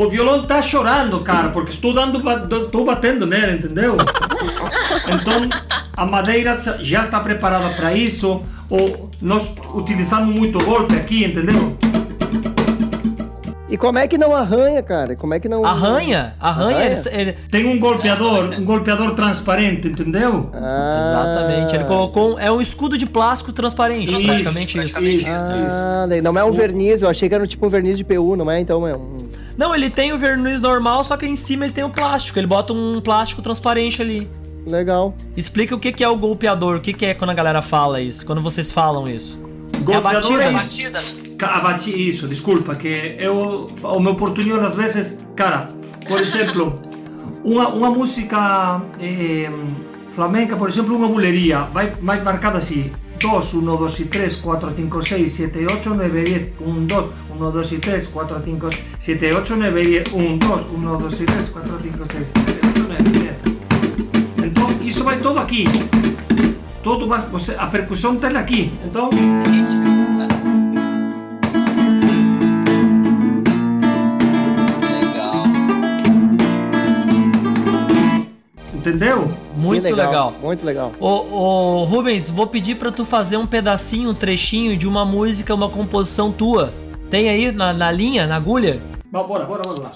O 0.00 0.08
violão 0.08 0.46
tá 0.46 0.62
chorando, 0.62 1.20
cara, 1.20 1.50
porque 1.50 1.72
estou 1.72 1.92
dando, 1.92 2.22
estou 2.64 2.86
batendo 2.86 3.26
nele, 3.26 3.58
entendeu? 3.58 3.98
Então 5.06 5.46
a 5.94 6.06
madeira 6.06 6.56
já 6.80 7.04
está 7.04 7.20
preparada 7.20 7.68
para 7.76 7.92
isso. 7.92 8.40
Ou 8.70 9.10
nós 9.20 9.54
utilizamos 9.74 10.34
muito 10.34 10.58
golpe 10.64 10.94
aqui, 10.94 11.26
entendeu? 11.26 11.76
E 13.68 13.76
como 13.76 13.98
é 13.98 14.08
que 14.08 14.16
não 14.16 14.34
arranha, 14.34 14.82
cara? 14.82 15.14
Como 15.16 15.34
é 15.34 15.38
que 15.38 15.50
não. 15.50 15.66
Arranha? 15.66 16.34
Arranha? 16.40 16.76
arranha? 16.76 17.00
Ele, 17.12 17.20
ele... 17.20 17.36
Tem 17.50 17.66
um 17.66 17.78
golpeador, 17.78 18.54
um 18.58 18.64
golpeador 18.64 19.14
transparente, 19.14 19.86
entendeu? 19.86 20.50
Ah. 20.54 21.34
Exatamente. 21.34 21.74
Ele 21.74 21.84
colocou. 21.84 22.36
Um, 22.36 22.38
é 22.38 22.50
um 22.50 22.62
escudo 22.62 22.96
de 22.96 23.04
plástico 23.04 23.52
transparente, 23.52 24.10
isso, 24.10 24.26
praticamente 24.26 24.80
isso. 24.80 24.98
isso. 24.98 25.26
Ah, 25.28 26.06
não 26.22 26.38
é 26.38 26.42
um 26.42 26.52
verniz, 26.52 27.02
eu 27.02 27.10
achei 27.10 27.28
que 27.28 27.34
era 27.34 27.46
tipo 27.46 27.66
um 27.66 27.68
verniz 27.68 27.98
de 27.98 28.02
PU, 28.02 28.34
não 28.34 28.50
é? 28.50 28.58
Então 28.60 28.88
é 28.88 28.96
um. 28.96 29.29
Não, 29.60 29.74
ele 29.74 29.90
tem 29.90 30.10
o 30.10 30.16
verniz 30.16 30.62
normal, 30.62 31.04
só 31.04 31.18
que 31.18 31.26
em 31.26 31.36
cima 31.36 31.66
ele 31.66 31.74
tem 31.74 31.84
o 31.84 31.90
plástico. 31.90 32.38
Ele 32.38 32.46
bota 32.46 32.72
um 32.72 32.98
plástico 32.98 33.42
transparente 33.42 34.00
ali. 34.00 34.26
Legal. 34.66 35.14
Explica 35.36 35.74
o 35.74 35.78
que 35.78 36.02
é 36.02 36.08
o 36.08 36.16
golpeador, 36.16 36.76
o 36.76 36.80
que 36.80 37.04
é 37.04 37.12
quando 37.12 37.28
a 37.28 37.34
galera 37.34 37.60
fala 37.60 38.00
isso, 38.00 38.24
quando 38.24 38.40
vocês 38.40 38.72
falam 38.72 39.06
isso. 39.06 39.38
Golpeador 39.82 40.40
é 40.40 40.46
a 40.46 40.52
batida. 40.52 40.98
É 40.98 41.02
isso. 41.02 41.36
A 41.42 41.60
batida. 41.60 41.98
Isso, 41.98 42.26
desculpa, 42.26 42.74
que 42.74 43.16
eu, 43.18 43.66
o 43.82 44.00
meu 44.00 44.14
portunhol 44.14 44.64
às 44.64 44.74
vezes, 44.74 45.18
cara, 45.36 45.66
por 46.08 46.18
exemplo, 46.24 46.80
uma, 47.44 47.68
uma 47.68 47.90
música 47.90 48.80
eh, 48.98 49.50
flamenca, 50.14 50.56
por 50.56 50.70
exemplo, 50.70 50.96
uma 50.96 51.06
buleria, 51.06 51.64
vai 51.64 51.92
mais 52.00 52.22
marcada 52.22 52.56
assim. 52.56 52.90
2, 53.20 53.54
1, 53.54 53.76
2 53.76 54.00
y 54.00 54.04
3, 54.06 54.36
4, 54.36 54.70
5, 54.70 55.02
6, 55.02 55.32
7, 55.32 55.66
8, 55.66 55.94
9, 55.94 56.22
10, 56.22 56.52
1, 56.58 56.86
2, 56.86 57.04
1, 57.38 57.50
2 57.50 57.72
y 57.72 57.78
3, 57.78 58.08
4, 58.08 58.40
5, 58.44 58.68
7, 58.98 59.30
8, 59.36 59.56
9, 59.56 59.82
10, 59.82 60.12
1, 60.12 60.38
2, 60.38 60.60
1, 60.72 60.98
2 60.98 61.20
y 61.20 61.26
3, 61.26 61.48
4, 61.50 61.78
5, 61.82 62.06
6, 62.06 62.26
7, 62.34 62.60
8, 62.66 62.88
9, 62.88 63.02
10. 63.02 64.46
Então, 64.46 64.70
isso 64.80 65.04
vai 65.04 65.18
todo 65.18 65.38
aqui. 65.38 65.64
Todo, 66.82 67.06
você, 67.06 67.54
a 67.58 67.66
percussão 67.66 68.14
está 68.14 68.28
aqui. 68.28 68.72
Então... 68.84 69.10
Entendeu? 78.80 79.30
Muito 79.54 79.82
legal, 79.82 80.06
legal, 80.06 80.34
Muito 80.42 80.64
legal. 80.64 80.92
Ô, 80.98 81.06
ô, 81.06 81.84
Rubens, 81.84 82.30
vou 82.30 82.46
pedir 82.46 82.76
para 82.76 82.90
tu 82.90 83.04
fazer 83.04 83.36
um 83.36 83.46
pedacinho, 83.46 84.10
um 84.10 84.14
trechinho 84.14 84.74
de 84.74 84.88
uma 84.88 85.04
música, 85.04 85.54
uma 85.54 85.68
composição 85.68 86.32
tua. 86.32 86.72
Tem 87.10 87.28
aí 87.28 87.52
na, 87.52 87.74
na 87.74 87.90
linha, 87.90 88.26
na 88.26 88.36
agulha? 88.36 88.80
Bora, 89.12 89.44
bora, 89.44 89.44
bora 89.44 89.68
lá. 89.68 89.92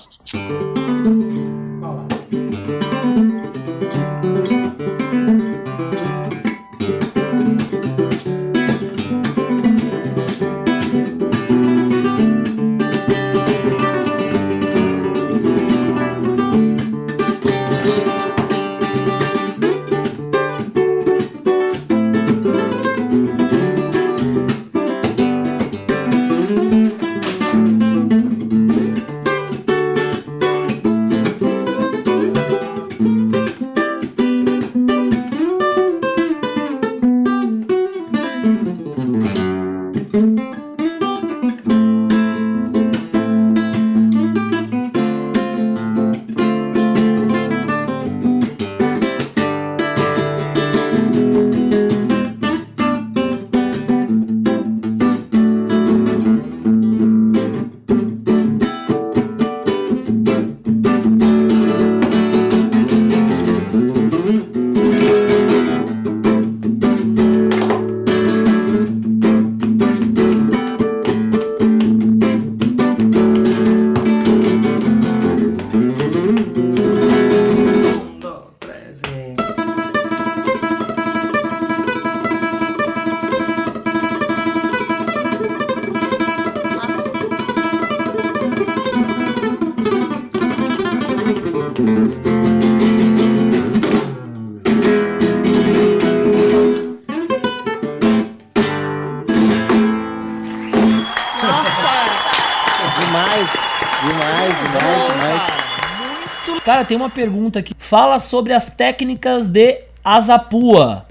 Cara, 106.65 106.83
tem 106.83 106.97
uma 106.97 107.11
pergunta 107.11 107.59
aqui. 107.59 107.75
Fala 107.79 108.19
sobre 108.19 108.55
as 108.55 108.71
técnicas 108.71 109.51
de 109.51 109.83
Azapua. 110.03 111.05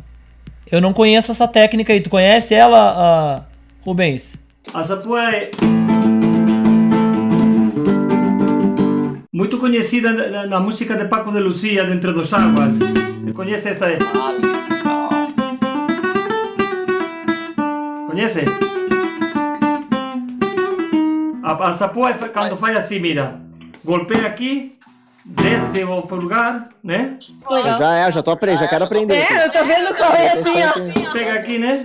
Eu 0.72 0.82
não 0.82 0.92
conheço 0.92 1.32
essa 1.32 1.48
técnica 1.48 1.94
aí. 1.94 2.02
Tu 2.02 2.10
conhece 2.10 2.56
ela, 2.56 3.38
uh, 3.38 3.44
Rubens? 3.86 4.36
Azapua 4.74 5.32
é 5.32 5.52
muito 9.32 9.60
conhecida 9.60 10.12
na, 10.12 10.48
na, 10.48 10.60
música 10.60 10.98
de 10.98 11.06
Paco 11.06 11.32
de 11.32 11.40
Lucia, 11.40 11.84
Dentro 11.84 12.14
dos 12.14 12.34
Águas. 12.34 12.74
Conhece 13.36 13.70
esta 13.70 13.86
aí? 13.86 13.98
Conhece? 18.08 18.46
A, 21.44 21.68
a 21.68 21.72
Zapua 21.74 22.10
é 22.10 22.14
quando 22.14 22.58
faz 22.58 22.78
assim, 22.78 23.00
mira. 23.00 23.40
Golpeia 23.84 24.28
aqui, 24.28 24.78
desce 25.26 25.84
o 25.84 26.02
pulgar, 26.02 26.70
né? 26.84 27.18
Legal. 27.50 27.78
Já 27.78 27.96
é, 27.96 28.12
já 28.12 28.22
tô 28.22 28.32
aprendendo, 28.32 28.62
já 28.62 28.68
quero 28.68 28.86
aprender. 28.86 29.16
É, 29.16 29.24
aqui. 29.24 29.34
eu 29.34 29.52
tô 29.52 29.68
vendo 29.68 29.96
qual 29.96 30.14
é 30.14 30.34
assim, 30.34 30.64
ó. 30.64 31.14
Pega 31.14 31.34
aqui, 31.40 31.58
né? 31.58 31.84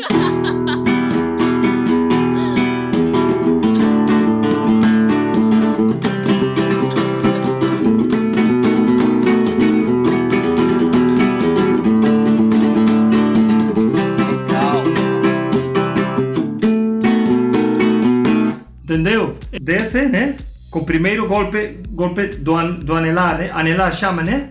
Entendeu? 18.82 19.36
Desce, 19.52 20.06
né? 20.06 20.34
Com 20.70 20.80
o 20.80 20.84
primeiro 20.84 21.26
golpe, 21.26 21.80
golpe 21.90 22.26
do, 22.26 22.56
an, 22.56 22.72
do 22.72 22.94
anelar, 22.94 23.38
né? 23.38 23.50
Anelar 23.52 23.94
chama, 23.94 24.22
né? 24.22 24.50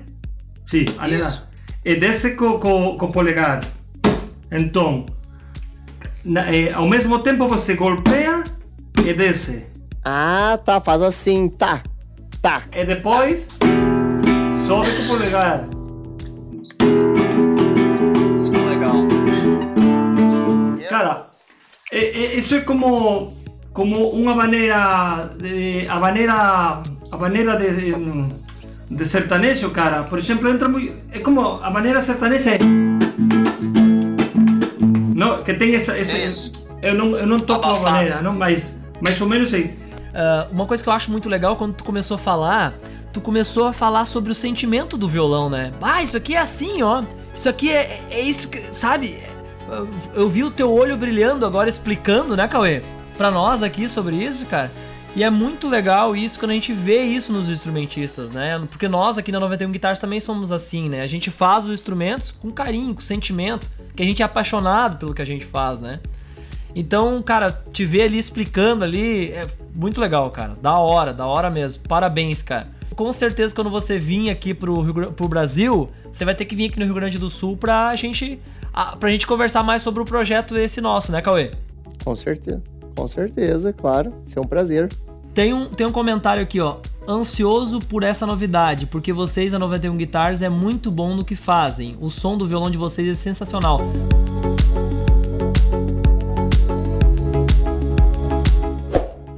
Sim, 0.65 0.85
anelar. 0.97 1.29
Isso. 1.29 1.49
E 1.85 1.95
desce 1.95 2.31
com, 2.31 2.59
com, 2.59 2.97
com 2.97 3.05
o 3.05 3.11
polegar. 3.11 3.63
Então, 4.51 5.05
na, 6.25 6.53
é, 6.53 6.73
ao 6.73 6.87
mesmo 6.87 7.19
tempo 7.19 7.47
você 7.47 7.75
golpeia 7.75 8.43
e 9.05 9.13
desce. 9.13 9.65
Ah, 10.03 10.59
tá, 10.63 10.79
faz 10.81 11.01
assim, 11.01 11.49
tá, 11.49 11.83
tá. 12.41 12.63
E 12.73 12.83
depois, 12.83 13.47
sobe 14.65 14.89
com 14.89 15.03
o 15.03 15.07
polegar. 15.07 15.61
Muito 18.37 18.65
legal. 18.65 18.95
Cara, 20.89 21.21
é, 21.91 21.99
é, 21.99 22.35
isso 22.35 22.55
é 22.55 22.61
como 22.61 23.33
como 23.77 24.09
uma 24.09 24.33
maneira 24.33 25.29
de, 25.37 25.85
a 25.87 25.99
maneira 25.99 26.81
a 27.11 27.17
maneira 27.17 27.55
de, 27.55 27.93
de 28.89 29.05
sertanejo, 29.05 29.69
cara. 29.69 30.01
Por 30.01 30.17
exemplo, 30.17 30.49
entra 30.49 30.67
muito 30.67 30.91
é 31.11 31.19
como 31.19 31.41
a 31.61 31.69
maneira 31.69 32.01
sertaneja 32.01 32.55
é 32.55 32.57
não, 35.13 35.43
que 35.43 35.53
tem 35.53 35.75
essa, 35.75 35.95
esse, 35.95 36.51
eu 36.81 36.95
não 36.95 37.15
eu 37.15 37.27
não 37.27 37.39
toco 37.39 37.67
a 37.67 37.79
maneira, 37.79 38.21
não, 38.23 38.33
mas 38.33 38.73
mais 38.99 39.21
ou 39.21 39.29
menos 39.29 39.53
aí. 39.53 39.65
Uh, 39.65 40.51
uma 40.51 40.65
coisa 40.65 40.81
que 40.81 40.89
eu 40.89 40.93
acho 40.93 41.11
muito 41.11 41.29
legal 41.29 41.55
quando 41.55 41.75
tu 41.75 41.83
começou 41.83 42.15
a 42.15 42.17
falar, 42.17 42.73
tu 43.13 43.21
começou 43.21 43.67
a 43.67 43.73
falar 43.73 44.05
sobre 44.05 44.31
o 44.31 44.35
sentimento 44.35 44.97
do 44.97 45.07
violão, 45.07 45.51
né? 45.51 45.71
Ah, 45.79 46.01
isso 46.01 46.17
aqui 46.17 46.33
é 46.33 46.39
assim, 46.39 46.81
ó. 46.81 47.03
Isso 47.35 47.47
aqui 47.47 47.71
é, 47.71 48.01
é 48.09 48.21
isso 48.21 48.47
que, 48.47 48.59
sabe? 48.73 49.19
Eu, 49.69 49.87
eu 50.15 50.29
vi 50.29 50.43
o 50.43 50.49
teu 50.49 50.73
olho 50.73 50.97
brilhando 50.97 51.45
agora 51.45 51.69
explicando, 51.69 52.35
né, 52.35 52.47
Cauê? 52.47 52.81
Para 53.17 53.31
nós 53.31 53.63
aqui 53.63 53.89
sobre 53.89 54.15
isso, 54.15 54.45
cara. 54.45 54.71
E 55.15 55.23
é 55.23 55.29
muito 55.31 55.67
legal 55.67 56.15
isso 56.15 56.37
quando 56.37 56.51
a 56.51 56.53
gente 56.53 56.71
vê 56.71 57.01
isso 57.01 57.33
nos 57.33 57.49
instrumentistas, 57.49 58.29
né? 58.31 58.61
Porque 58.69 58.87
nós 58.87 59.17
aqui 59.17 59.31
na 59.31 59.39
91 59.39 59.71
Guitars 59.71 59.99
também 59.99 60.19
somos 60.19 60.51
assim, 60.51 60.87
né? 60.87 61.01
A 61.01 61.07
gente 61.07 61.31
faz 61.31 61.65
os 61.65 61.71
instrumentos 61.71 62.29
com 62.29 62.51
carinho, 62.51 62.93
com 62.93 63.01
sentimento, 63.01 63.67
que 63.95 64.03
a 64.03 64.05
gente 64.05 64.21
é 64.21 64.25
apaixonado 64.25 64.97
pelo 64.97 65.15
que 65.15 65.21
a 65.21 65.25
gente 65.25 65.43
faz, 65.43 65.81
né? 65.81 65.99
Então, 66.75 67.19
cara, 67.23 67.49
te 67.49 67.83
ver 67.83 68.03
ali 68.03 68.19
explicando 68.19 68.83
ali 68.83 69.31
é 69.31 69.41
muito 69.75 69.99
legal, 69.99 70.29
cara. 70.29 70.53
Da 70.61 70.77
hora, 70.77 71.11
da 71.11 71.25
hora 71.25 71.49
mesmo. 71.49 71.81
Parabéns, 71.87 72.43
cara. 72.43 72.65
Com 72.95 73.11
certeza, 73.11 73.55
quando 73.55 73.71
você 73.71 73.97
vir 73.97 74.29
aqui 74.29 74.53
pro, 74.53 74.81
Rio, 74.81 75.11
pro 75.13 75.27
Brasil, 75.27 75.87
você 76.13 76.23
vai 76.23 76.35
ter 76.35 76.45
que 76.45 76.55
vir 76.55 76.69
aqui 76.69 76.77
no 76.77 76.85
Rio 76.85 76.93
Grande 76.93 77.17
do 77.17 77.31
Sul 77.31 77.57
pra 77.57 77.95
gente, 77.95 78.39
pra 78.99 79.09
gente 79.09 79.25
conversar 79.25 79.63
mais 79.63 79.81
sobre 79.81 80.03
o 80.03 80.05
projeto 80.05 80.55
esse 80.55 80.79
nosso, 80.79 81.11
né, 81.11 81.23
Cauê? 81.23 81.49
Com 82.03 82.15
certeza. 82.15 82.76
Com 82.97 83.07
certeza, 83.07 83.71
claro. 83.71 84.09
Isso 84.25 84.39
é 84.39 84.41
um 84.41 84.47
prazer. 84.47 84.91
Tem 85.35 85.53
um, 85.53 85.69
tem 85.69 85.85
um 85.85 85.91
comentário 85.91 86.41
aqui, 86.41 86.59
ó. 86.59 86.77
Ansioso 87.07 87.77
por 87.77 88.01
essa 88.01 88.25
novidade, 88.25 88.87
porque 88.87 89.13
vocês, 89.13 89.53
a 89.53 89.59
91 89.59 89.95
Guitars, 89.95 90.41
é 90.41 90.49
muito 90.49 90.89
bom 90.89 91.15
no 91.15 91.23
que 91.23 91.35
fazem. 91.35 91.95
O 92.01 92.09
som 92.09 92.35
do 92.35 92.47
violão 92.47 92.71
de 92.71 92.77
vocês 92.77 93.07
é 93.07 93.13
sensacional. 93.13 93.77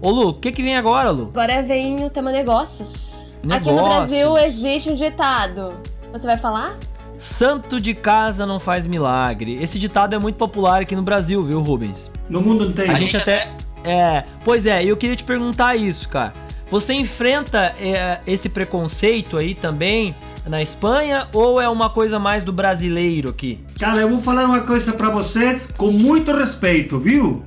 Ô 0.02 0.10
Lu, 0.10 0.30
o 0.30 0.34
que, 0.34 0.54
que 0.54 0.64
vem 0.64 0.78
agora, 0.78 1.10
Lu? 1.10 1.24
Agora 1.24 1.62
vem 1.62 2.06
o 2.06 2.10
tema 2.10 2.32
negócios. 2.32 3.26
negócios. 3.44 3.52
Aqui 3.52 3.72
no 3.74 3.84
Brasil 3.84 4.38
existe 4.38 4.90
um 4.90 4.96
ditado. 4.96 5.76
Você 6.14 6.26
vai 6.26 6.38
falar? 6.38 6.78
Santo 7.20 7.78
de 7.78 7.94
casa 7.94 8.46
não 8.46 8.58
faz 8.58 8.88
milagre. 8.88 9.62
Esse 9.62 9.78
ditado 9.78 10.16
é 10.16 10.18
muito 10.18 10.38
popular 10.38 10.80
aqui 10.80 10.96
no 10.96 11.04
Brasil, 11.04 11.44
viu, 11.44 11.62
Rubens? 11.62 12.10
No 12.30 12.42
mundo 12.42 12.66
inteiro. 12.66 12.92
A 12.92 12.96
gente 12.96 13.18
até. 13.18 13.52
É. 13.84 14.24
Pois 14.44 14.66
é, 14.66 14.84
eu 14.84 14.96
queria 14.98 15.16
te 15.16 15.24
perguntar 15.24 15.76
isso, 15.76 16.08
cara. 16.10 16.34
Você 16.70 16.94
enfrenta 16.94 17.74
é, 17.80 18.20
esse 18.28 18.48
preconceito 18.48 19.38
aí 19.38 19.56
também 19.56 20.16
na 20.46 20.62
Espanha 20.62 21.28
ou 21.34 21.60
é 21.60 21.68
uma 21.68 21.90
coisa 21.90 22.20
mais 22.20 22.44
do 22.44 22.54
brasileiro 22.54 23.30
aqui? 23.30 23.58
Cara, 23.80 23.98
eu 23.98 24.10
vou 24.10 24.22
falar 24.22 24.46
uma 24.46 24.62
coisa 24.62 24.94
para 24.94 25.10
vocês 25.10 25.68
com 25.76 25.92
muito 25.92 26.32
respeito, 26.32 27.00
viu? 27.00 27.44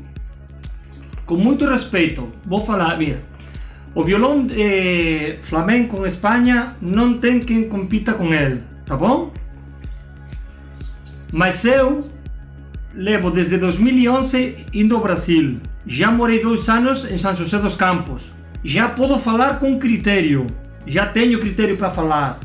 Com 1.24 1.36
muito 1.36 1.64
respeito. 1.66 2.32
Vou 2.44 2.64
falar, 2.64 2.98
mira. 2.98 3.20
O 3.94 4.02
violão 4.02 4.46
eh, 4.56 5.38
flamenco 5.42 6.04
em 6.04 6.08
Espanha 6.08 6.74
não 6.80 7.18
tem 7.18 7.38
quem 7.38 7.68
compita 7.68 8.14
com 8.14 8.32
ele, 8.32 8.62
tá 8.86 8.96
bom? 8.96 9.30
Mas 11.32 11.64
eu 11.64 12.00
levo 12.94 13.30
desde 13.30 13.56
2011 13.58 14.66
indo 14.72 14.94
ao 14.94 15.02
Brasil. 15.02 15.60
Já 15.86 16.10
morei 16.10 16.40
dois 16.40 16.68
anos 16.68 17.10
em 17.10 17.18
São 17.18 17.34
José 17.34 17.58
dos 17.58 17.74
Campos. 17.74 18.30
Já 18.64 18.88
posso 18.88 19.18
falar 19.18 19.58
com 19.58 19.78
critério. 19.78 20.46
Já 20.86 21.06
tenho 21.06 21.40
critério 21.40 21.76
para 21.78 21.90
falar. 21.90 22.40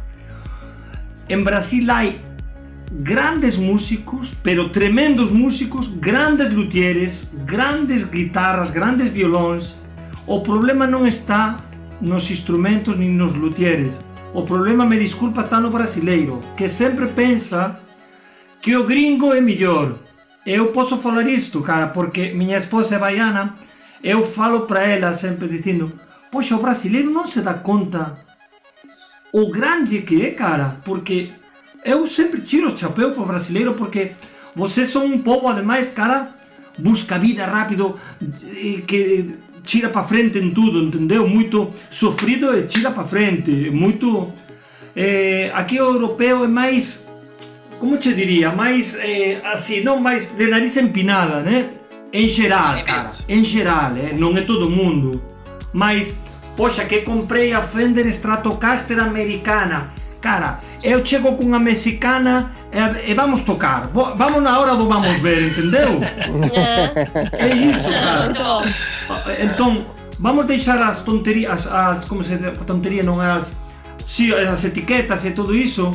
Em 1.29 1.43
Brasil 1.43 1.85
há 1.91 2.11
grandes 2.91 3.57
músicos, 3.57 4.33
pero 4.41 4.69
tremendos 4.69 5.31
músicos, 5.31 5.87
grandes 5.87 6.51
luthieres, 6.53 7.27
grandes 7.45 8.05
guitarras, 8.05 8.71
grandes 8.71 9.09
violões. 9.09 9.75
O 10.25 10.41
problema 10.41 10.87
não 10.87 11.05
está 11.05 11.59
nos 12.01 12.29
instrumentos 12.31 12.97
nem 12.97 13.09
nos 13.09 13.33
luthieres. 13.33 13.93
O 14.33 14.43
problema, 14.43 14.85
me 14.85 14.99
desculpa, 14.99 15.41
está 15.41 15.59
no 15.59 15.69
brasileiro, 15.69 16.41
que 16.55 16.69
sempre 16.69 17.07
pensa 17.07 17.79
que 18.61 18.75
o 18.75 18.83
gringo 18.83 19.33
é 19.33 19.41
melhor. 19.41 19.95
Eu 20.47 20.67
posso 20.67 20.97
falar 20.97 21.27
isto, 21.27 21.61
cara, 21.61 21.87
porque 21.87 22.31
minha 22.31 22.57
esposa 22.57 22.95
é 22.95 22.99
baiana. 22.99 23.53
Eu 24.01 24.25
falo 24.25 24.61
para 24.61 24.81
ela 24.81 25.13
sempre 25.17 25.45
dizendo: 25.45 25.91
Poxa, 26.31 26.55
o 26.55 26.61
brasileiro 26.61 27.11
não 27.11 27.25
se 27.25 27.41
dá 27.41 27.53
conta 27.53 28.15
o 29.33 29.51
grande 29.51 30.01
que 30.03 30.25
é, 30.25 30.31
cara, 30.31 30.77
porque 30.85 31.31
eu 31.83 32.07
sempre 32.07 32.39
tiro 32.39 32.67
o 32.67 32.77
chapéu 32.77 33.11
para 33.11 33.23
o 33.23 33.25
brasileiro 33.25 33.73
porque 33.73 34.11
vocês 34.55 34.89
são 34.89 35.05
um 35.05 35.19
povo, 35.19 35.49
ademais, 35.49 35.91
cara, 35.91 36.29
busca 36.77 37.19
vida 37.19 37.45
rápido, 37.45 37.99
que 38.87 39.37
tira 39.63 39.89
para 39.89 40.03
frente 40.03 40.39
em 40.39 40.51
tudo, 40.51 40.81
entendeu? 40.81 41.27
Muito 41.27 41.73
sofrido 41.91 42.57
e 42.57 42.63
tira 42.63 42.89
para 42.89 43.03
frente, 43.03 43.69
muito. 43.69 44.31
É, 44.95 45.51
aqui 45.53 45.79
o 45.79 45.83
europeu 45.83 46.45
é 46.45 46.47
mais 46.47 47.05
como 47.79 47.97
te 47.97 48.13
diria, 48.13 48.51
mais 48.51 48.95
eh, 48.95 49.41
assim, 49.43 49.81
não 49.81 49.99
mais 49.99 50.25
de 50.35 50.47
nariz 50.47 50.75
empinada, 50.77 51.41
né? 51.41 51.69
Em 52.11 52.27
geral, 52.27 52.83
cara, 52.83 53.09
em 53.27 53.43
geral, 53.43 53.95
eh? 53.97 54.13
não 54.13 54.35
é 54.37 54.41
todo 54.41 54.69
mundo. 54.69 55.21
Mas, 55.73 56.17
poxa, 56.55 56.85
que 56.85 57.01
comprei 57.01 57.53
a 57.53 57.61
Fender 57.61 58.07
Stratocaster 58.07 58.99
americana. 58.99 59.93
Cara, 60.21 60.59
eu 60.83 61.05
chego 61.05 61.35
com 61.35 61.53
a 61.53 61.59
mexicana 61.59 62.51
e, 62.71 63.11
e 63.11 63.13
vamos 63.13 63.41
tocar. 63.41 63.87
Vamos 63.87 64.41
na 64.41 64.59
hora 64.59 64.75
do 64.75 64.87
vamos 64.87 65.19
ver, 65.21 65.51
entendeu? 65.51 66.01
É, 66.53 67.49
é 67.49 67.55
isso, 67.55 67.89
cara. 67.89 68.33
Então, 69.39 69.85
vamos 70.19 70.45
deixar 70.45 70.81
as 70.81 71.01
tonterias, 71.01 71.67
as, 71.67 72.05
como 72.05 72.23
se 72.23 72.35
diz, 72.35 72.51
tonteria 72.65 73.03
não 73.03 73.21
é 73.21 73.31
as, 73.31 73.51
as 74.51 74.63
etiquetas 74.63 75.25
e 75.25 75.31
tudo 75.31 75.53
isso. 75.53 75.91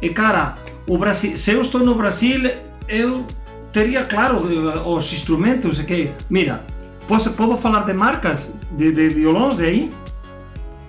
E 0.00 0.10
cara, 0.10 0.54
o 0.86 0.98
Brasil, 0.98 1.36
se 1.36 1.50
eu 1.52 1.60
estou 1.60 1.84
no 1.84 1.94
Brasil, 1.94 2.50
eu 2.88 3.24
teria, 3.72 4.04
claro, 4.04 4.38
os 4.88 5.12
instrumentos 5.12 5.78
que, 5.80 6.12
mira, 6.30 6.64
posso, 7.08 7.30
posso 7.32 7.58
falar 7.58 7.84
de 7.84 7.92
marcas 7.92 8.52
de, 8.72 8.92
de 8.92 9.08
violões 9.08 9.56
de 9.56 9.66
aí? 9.66 9.90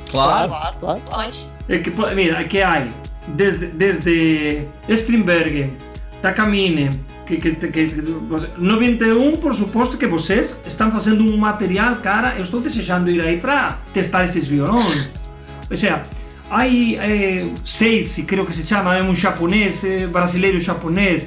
Claro. 0.10 0.50
Claro. 0.80 1.02
Pode. 1.02 1.50
É 1.68 1.80
que, 1.80 1.92
mira, 2.16 2.44
que 2.46 2.62
hay 2.62 2.88
desde, 3.28 3.68
desde 3.68 4.66
Strindberg, 4.88 5.74
Takamine, 6.22 6.90
que, 7.26 7.38
que, 7.38 7.56
que, 7.56 7.86
que 7.86 8.16
91, 8.58 9.38
por 9.38 9.54
suposto 9.54 9.98
que 9.98 10.08
vocês 10.08 10.60
estão 10.66 10.90
fazendo 10.90 11.24
um 11.24 11.38
material, 11.38 11.98
cara, 11.98 12.36
eu 12.36 12.44
estou 12.44 12.62
desejando 12.62 13.12
ir 13.12 13.22
aí 13.22 13.40
para 13.40 13.80
testar 13.94 14.24
esses 14.24 14.48
violões. 14.48 15.10
Ou 15.70 15.76
seja, 15.76 16.04
hay 16.50 16.96
eh, 16.96 17.50
Seisi, 17.64 18.24
creo 18.24 18.46
que 18.46 18.54
se 18.54 18.66
chama, 18.66 18.96
é 18.98 19.02
um 19.04 19.16
japonês, 19.16 19.84
eh, 19.84 20.08
brasileiro 20.08 20.60
japonês. 20.60 21.26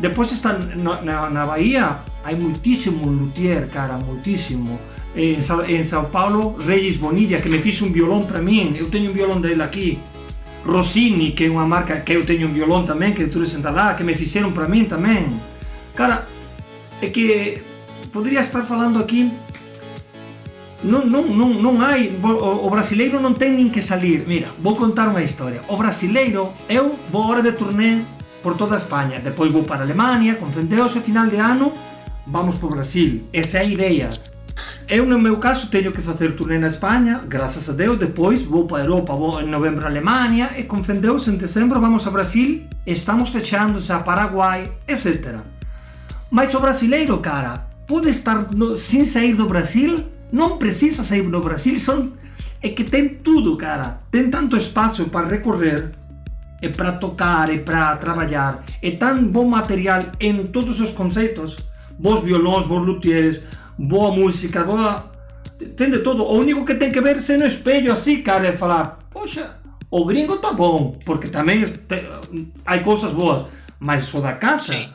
Depois 0.00 0.30
está 0.30 0.52
na, 0.76 1.46
Bahia, 1.46 1.98
há 2.24 2.32
muitíssimo 2.32 3.06
luthier, 3.06 3.68
cara, 3.68 3.94
muitíssimo. 3.98 4.78
Em, 5.16 5.42
Sa- 5.42 5.68
em 5.68 5.84
São 5.84 6.04
Paulo, 6.04 6.56
Regis 6.64 6.96
Bonilla, 6.96 7.40
que 7.40 7.48
me 7.48 7.58
fez 7.58 7.80
um 7.82 7.90
violão 7.90 8.24
para 8.24 8.40
mim, 8.40 8.74
eu 8.76 8.88
tenho 8.90 9.10
um 9.10 9.14
violão 9.14 9.40
dele 9.40 9.62
aqui. 9.62 9.98
Rossini, 10.64 11.32
que 11.32 11.44
é 11.46 11.50
uma 11.50 11.66
marca 11.66 11.98
que 12.00 12.12
eu 12.12 12.24
tenho 12.24 12.46
um 12.48 12.52
violão 12.52 12.84
também, 12.84 13.12
que 13.12 13.22
eu 13.22 13.30
trouxe 13.30 13.52
sentar 13.52 13.72
lá, 13.72 13.94
que 13.94 14.04
me 14.04 14.14
fizeram 14.14 14.52
para 14.52 14.68
mim 14.68 14.84
também. 14.84 15.26
Cara, 15.94 16.26
é 17.00 17.06
que 17.06 17.62
poderia 18.12 18.40
estar 18.40 18.62
falando 18.62 18.98
aqui. 19.00 19.30
Não, 20.82 21.04
não, 21.04 21.26
não, 21.26 21.48
não 21.54 21.82
há. 21.82 21.96
O, 22.64 22.70
brasileiro 22.70 23.20
não 23.20 23.34
tem 23.34 23.52
nem 23.52 23.68
que 23.68 23.82
sair. 23.82 24.24
Mira, 24.26 24.48
vou 24.60 24.76
contar 24.76 25.08
uma 25.08 25.22
história. 25.22 25.60
O 25.68 25.76
brasileiro, 25.76 26.52
eu 26.68 26.96
vou 27.10 27.28
hora 27.28 27.42
de 27.42 27.52
turnê 27.52 28.02
por 28.42 28.56
toda 28.56 28.74
a 28.74 28.76
Espanha. 28.76 29.20
Depois 29.20 29.52
vou 29.52 29.64
para 29.64 29.80
a 29.80 29.82
Alemanha, 29.82 30.36
com 30.36 30.46
Fendeos, 30.46 30.94
e 30.94 31.00
final 31.00 31.26
de 31.26 31.36
ano 31.36 31.72
vamos 32.26 32.56
para 32.56 32.66
o 32.66 32.70
Brasil. 32.70 33.26
Essa 33.32 33.58
é 33.58 33.60
a 33.62 33.64
ideia. 33.64 34.10
Eu, 34.88 35.04
no 35.04 35.18
meu 35.18 35.36
caso, 35.36 35.68
tenho 35.68 35.92
que 35.92 36.00
fazer 36.00 36.34
turnê 36.34 36.58
na 36.58 36.68
Espanha, 36.68 37.22
graças 37.26 37.68
a 37.68 37.72
Deus. 37.72 37.98
Depois 37.98 38.42
vou 38.42 38.66
para 38.66 38.78
a 38.78 38.86
Europa, 38.86 39.14
vou 39.14 39.40
em 39.40 39.46
novembro 39.48 39.84
à 39.84 39.88
Alemanha. 39.88 40.52
E 40.56 40.66
Fendeus, 40.82 41.26
em 41.28 41.36
dezembro, 41.36 41.80
vamos 41.80 42.06
a 42.06 42.10
Brasil. 42.10 42.62
Estamos 42.86 43.30
fechando 43.30 43.80
já 43.80 43.98
Paraguai, 43.98 44.70
etc. 44.86 45.36
Mas 46.30 46.54
o 46.54 46.60
brasileiro, 46.60 47.18
cara, 47.18 47.66
pode 47.86 48.08
estar 48.08 48.46
no, 48.52 48.76
sem 48.76 49.04
sair 49.04 49.34
do 49.34 49.46
Brasil? 49.46 50.04
Não 50.30 50.58
precisa 50.58 51.02
sair 51.02 51.22
do 51.22 51.40
Brasil. 51.40 51.78
São, 51.80 52.12
é 52.62 52.68
que 52.68 52.84
tem 52.84 53.08
tudo, 53.08 53.56
cara. 53.56 54.00
Tem 54.10 54.30
tanto 54.30 54.56
espaço 54.56 55.04
para 55.06 55.26
recorrer, 55.28 55.90
é 56.62 56.68
para 56.68 56.92
tocar, 56.92 57.50
é 57.50 57.58
para 57.58 57.96
trabalhar. 57.96 58.62
É 58.82 58.90
tão 58.92 59.24
bom 59.24 59.48
material 59.48 60.06
em 60.20 60.46
todos 60.46 60.80
os 60.80 60.90
conceitos. 60.90 61.56
Bons 61.98 62.22
violões, 62.22 62.66
bons 62.66 62.84
luthieres, 62.86 63.42
boa 63.78 64.12
música, 64.12 64.62
boa... 64.64 65.10
Tem 65.76 65.90
de 65.90 65.98
todo. 65.98 66.22
O 66.22 66.38
único 66.38 66.64
que 66.64 66.74
tem 66.74 66.92
que 66.92 67.00
ver 67.00 67.20
se 67.20 67.36
no 67.36 67.46
espelho 67.46 67.92
assim, 67.92 68.22
cara, 68.22 68.46
é 68.46 68.52
falar, 68.52 69.00
poxa, 69.10 69.56
o 69.90 70.04
gringo 70.04 70.36
tá 70.36 70.52
bom, 70.52 70.96
porque 71.04 71.26
também 71.28 71.64
te- 71.64 72.06
há 72.64 72.78
coisas 72.78 73.12
boas, 73.12 73.46
mas 73.80 74.12
o 74.14 74.20
da 74.20 74.34
casa... 74.34 74.74
Sim. 74.74 74.88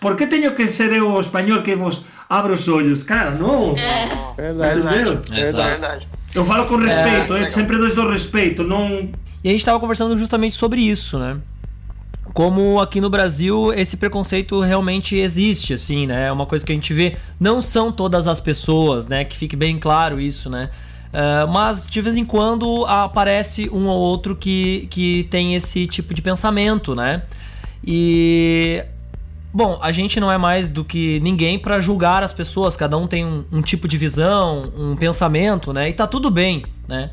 Por 0.00 0.16
que 0.16 0.26
tenho 0.26 0.54
que 0.54 0.68
ser 0.68 0.92
eu 0.92 1.10
o 1.10 1.20
espanhol 1.20 1.62
que 1.62 1.74
vos 1.76 2.04
abre 2.38 2.52
os 2.52 2.68
olhos? 2.68 3.02
Cara, 3.02 3.32
não. 3.32 3.74
Verdade. 4.36 4.80
Entendeu? 4.80 5.44
Exato. 5.44 5.80
Verdade. 5.80 6.08
Eu 6.34 6.44
falo 6.44 6.66
com 6.66 6.76
respeito, 6.76 7.08
eu 7.08 7.34
legal. 7.34 7.38
então. 7.38 7.50
sempre 7.52 7.94
dou 7.94 8.10
respeito, 8.10 8.64
não... 8.64 9.08
E 9.42 9.48
a 9.48 9.52
gente 9.52 9.64
tava 9.64 9.78
conversando 9.78 10.16
justamente 10.18 10.54
sobre 10.54 10.80
isso, 10.80 11.18
né? 11.18 11.36
Como 12.32 12.80
aqui 12.80 13.00
no 13.00 13.08
Brasil 13.08 13.72
esse 13.74 13.96
preconceito 13.96 14.60
realmente 14.60 15.16
existe, 15.16 15.74
assim, 15.74 16.06
né? 16.06 16.26
É 16.26 16.32
uma 16.32 16.46
coisa 16.46 16.64
que 16.64 16.72
a 16.72 16.74
gente 16.74 16.92
vê. 16.92 17.16
Não 17.38 17.62
são 17.62 17.92
todas 17.92 18.26
as 18.26 18.40
pessoas, 18.40 19.06
né? 19.06 19.24
Que 19.24 19.36
fique 19.36 19.54
bem 19.54 19.78
claro 19.78 20.18
isso, 20.18 20.50
né? 20.50 20.70
Ah, 21.14 21.46
mas 21.46 21.86
de 21.86 22.00
vez 22.00 22.16
em 22.16 22.24
quando 22.24 22.84
aparece 22.86 23.70
um 23.72 23.86
ou 23.86 23.96
outro 23.96 24.34
que, 24.34 24.88
que 24.90 25.28
tem 25.30 25.54
esse 25.54 25.86
tipo 25.86 26.12
de 26.12 26.20
pensamento, 26.20 26.92
né? 26.92 27.22
E 27.86 28.84
Bom, 29.56 29.78
a 29.80 29.92
gente 29.92 30.18
não 30.18 30.32
é 30.32 30.36
mais 30.36 30.68
do 30.68 30.84
que 30.84 31.20
ninguém 31.20 31.60
pra 31.60 31.80
julgar 31.80 32.24
as 32.24 32.32
pessoas, 32.32 32.76
cada 32.76 32.98
um 32.98 33.06
tem 33.06 33.24
um, 33.24 33.44
um 33.52 33.62
tipo 33.62 33.86
de 33.86 33.96
visão, 33.96 34.72
um 34.76 34.96
pensamento, 34.96 35.72
né? 35.72 35.88
E 35.88 35.92
tá 35.92 36.08
tudo 36.08 36.28
bem, 36.28 36.64
né? 36.88 37.08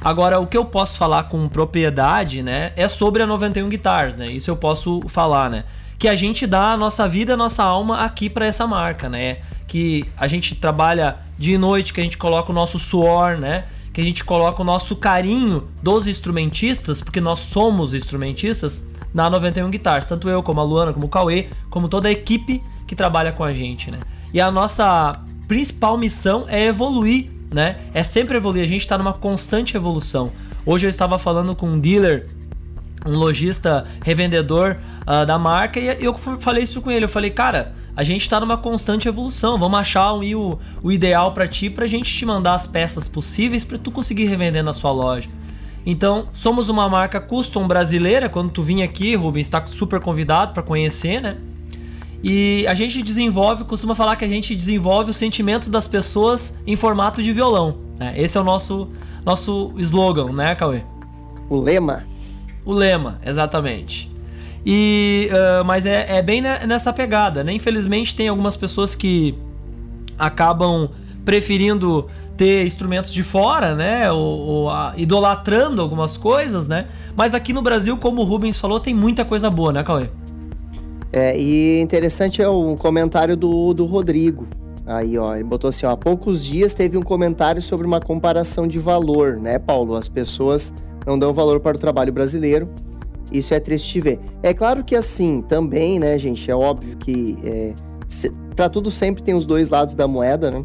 Agora, 0.00 0.40
o 0.40 0.46
que 0.46 0.56
eu 0.56 0.64
posso 0.64 0.96
falar 0.96 1.24
com 1.24 1.46
propriedade, 1.48 2.42
né, 2.42 2.72
é 2.76 2.88
sobre 2.88 3.22
a 3.22 3.26
91 3.26 3.68
Guitars, 3.68 4.16
né? 4.16 4.26
Isso 4.26 4.50
eu 4.50 4.56
posso 4.56 5.02
falar, 5.06 5.50
né? 5.50 5.64
Que 5.98 6.08
a 6.08 6.16
gente 6.16 6.46
dá 6.46 6.72
a 6.72 6.76
nossa 6.78 7.06
vida, 7.06 7.34
a 7.34 7.36
nossa 7.36 7.62
alma 7.62 7.98
aqui 7.98 8.30
pra 8.30 8.46
essa 8.46 8.66
marca, 8.66 9.10
né? 9.10 9.40
Que 9.68 10.06
a 10.16 10.26
gente 10.26 10.54
trabalha 10.54 11.18
dia 11.38 11.56
e 11.56 11.58
noite, 11.58 11.92
que 11.92 12.00
a 12.00 12.04
gente 12.04 12.16
coloca 12.16 12.50
o 12.50 12.54
nosso 12.54 12.78
suor, 12.78 13.36
né? 13.36 13.64
Que 13.92 14.00
a 14.00 14.04
gente 14.04 14.24
coloca 14.24 14.62
o 14.62 14.64
nosso 14.64 14.96
carinho 14.96 15.68
dos 15.82 16.08
instrumentistas, 16.08 17.02
porque 17.02 17.20
nós 17.20 17.40
somos 17.40 17.92
instrumentistas, 17.92 18.82
na 19.12 19.28
91 19.28 19.70
Guitars. 19.70 20.06
Tanto 20.06 20.28
eu, 20.28 20.42
como 20.42 20.60
a 20.60 20.64
Luana, 20.64 20.92
como 20.92 21.06
o 21.06 21.08
Cauê, 21.08 21.48
como 21.70 21.88
toda 21.88 22.08
a 22.08 22.12
equipe 22.12 22.62
que 22.86 22.94
trabalha 22.94 23.32
com 23.32 23.44
a 23.44 23.52
gente, 23.52 23.90
né? 23.90 23.98
E 24.32 24.40
a 24.40 24.50
nossa 24.50 25.20
principal 25.46 25.98
missão 25.98 26.46
é 26.48 26.66
evoluir, 26.66 27.30
né? 27.52 27.76
É 27.92 28.02
sempre 28.02 28.36
evoluir. 28.36 28.64
A 28.64 28.68
gente 28.68 28.86
tá 28.86 28.96
numa 28.96 29.12
constante 29.12 29.76
evolução. 29.76 30.32
Hoje 30.64 30.86
eu 30.86 30.90
estava 30.90 31.18
falando 31.18 31.54
com 31.54 31.66
um 31.66 31.78
dealer, 31.78 32.28
um 33.04 33.16
lojista 33.16 33.86
revendedor 34.04 34.76
ah, 35.06 35.24
da 35.24 35.38
marca, 35.38 35.80
e 35.80 36.04
eu 36.04 36.14
falei 36.14 36.62
isso 36.62 36.80
com 36.80 36.90
ele. 36.90 37.04
Eu 37.04 37.08
falei, 37.08 37.30
cara, 37.30 37.74
a 37.96 38.04
gente 38.04 38.28
tá 38.28 38.40
numa 38.40 38.56
constante 38.56 39.08
evolução. 39.08 39.58
Vamos 39.58 39.78
achar 39.78 40.14
um, 40.14 40.22
o, 40.34 40.58
o 40.82 40.92
ideal 40.92 41.32
pra 41.32 41.46
ti, 41.46 41.68
pra 41.68 41.86
gente 41.86 42.14
te 42.14 42.24
mandar 42.24 42.54
as 42.54 42.66
peças 42.66 43.06
possíveis 43.06 43.64
pra 43.64 43.76
tu 43.76 43.90
conseguir 43.90 44.26
revender 44.26 44.62
na 44.62 44.72
sua 44.72 44.90
loja. 44.90 45.28
Então, 45.84 46.28
somos 46.32 46.68
uma 46.68 46.88
marca 46.88 47.20
custom 47.20 47.66
brasileira. 47.66 48.28
Quando 48.28 48.50
tu 48.50 48.62
vir 48.62 48.82
aqui, 48.82 49.14
Rubens, 49.14 49.46
está 49.46 49.64
super 49.66 50.00
convidado 50.00 50.52
para 50.52 50.62
conhecer, 50.62 51.20
né? 51.20 51.36
E 52.22 52.64
a 52.68 52.74
gente 52.74 53.02
desenvolve, 53.02 53.64
costuma 53.64 53.94
falar 53.96 54.14
que 54.14 54.24
a 54.24 54.28
gente 54.28 54.54
desenvolve 54.54 55.10
o 55.10 55.14
sentimento 55.14 55.68
das 55.68 55.88
pessoas 55.88 56.56
em 56.64 56.76
formato 56.76 57.20
de 57.20 57.32
violão. 57.32 57.78
Né? 57.98 58.14
Esse 58.16 58.38
é 58.38 58.40
o 58.40 58.44
nosso, 58.44 58.88
nosso 59.24 59.72
slogan, 59.78 60.32
né, 60.32 60.54
Cauê? 60.54 60.82
O 61.50 61.56
lema. 61.56 62.04
O 62.64 62.72
lema, 62.72 63.20
exatamente. 63.26 64.08
E, 64.64 65.28
ah, 65.32 65.64
mas 65.64 65.84
é, 65.84 66.18
é 66.18 66.22
bem 66.22 66.40
ne- 66.40 66.64
nessa 66.64 66.92
pegada, 66.92 67.42
né? 67.42 67.52
Infelizmente 67.52 68.14
tem 68.14 68.28
algumas 68.28 68.56
pessoas 68.56 68.94
que 68.94 69.34
acabam 70.16 70.90
preferindo 71.24 72.08
ter 72.36 72.64
instrumentos 72.66 73.12
de 73.12 73.22
fora, 73.22 73.74
né? 73.74 74.10
Ou, 74.10 74.38
ou, 74.40 74.70
ah, 74.70 74.94
idolatrando 74.96 75.80
algumas 75.80 76.16
coisas, 76.16 76.68
né? 76.68 76.88
Mas 77.16 77.34
aqui 77.34 77.52
no 77.52 77.62
Brasil, 77.62 77.96
como 77.96 78.22
o 78.22 78.24
Rubens 78.24 78.58
falou, 78.58 78.80
tem 78.80 78.94
muita 78.94 79.24
coisa 79.24 79.50
boa, 79.50 79.72
né, 79.72 79.82
Cauê? 79.82 80.08
É, 81.12 81.38
e 81.38 81.80
interessante 81.80 82.40
é 82.40 82.48
o 82.48 82.74
comentário 82.76 83.36
do, 83.36 83.74
do 83.74 83.84
Rodrigo. 83.84 84.46
Aí, 84.86 85.16
ó, 85.16 85.34
ele 85.34 85.44
botou 85.44 85.68
assim, 85.68 85.86
ó, 85.86 85.90
há 85.90 85.96
poucos 85.96 86.44
dias 86.44 86.74
teve 86.74 86.96
um 86.96 87.02
comentário 87.02 87.62
sobre 87.62 87.86
uma 87.86 88.00
comparação 88.00 88.66
de 88.66 88.78
valor, 88.78 89.36
né, 89.36 89.58
Paulo? 89.58 89.94
As 89.94 90.08
pessoas 90.08 90.74
não 91.06 91.18
dão 91.18 91.32
valor 91.32 91.60
para 91.60 91.76
o 91.76 91.80
trabalho 91.80 92.12
brasileiro. 92.12 92.68
Isso 93.30 93.54
é 93.54 93.60
triste 93.60 94.00
ver. 94.00 94.20
É 94.42 94.52
claro 94.52 94.82
que 94.82 94.96
assim, 94.96 95.40
também, 95.42 95.98
né, 95.98 96.18
gente, 96.18 96.50
é 96.50 96.54
óbvio 96.54 96.96
que 96.96 97.38
é, 97.44 97.74
pra 98.56 98.68
tudo 98.68 98.90
sempre 98.90 99.22
tem 99.22 99.34
os 99.34 99.46
dois 99.46 99.68
lados 99.68 99.94
da 99.94 100.08
moeda, 100.08 100.50
né? 100.50 100.64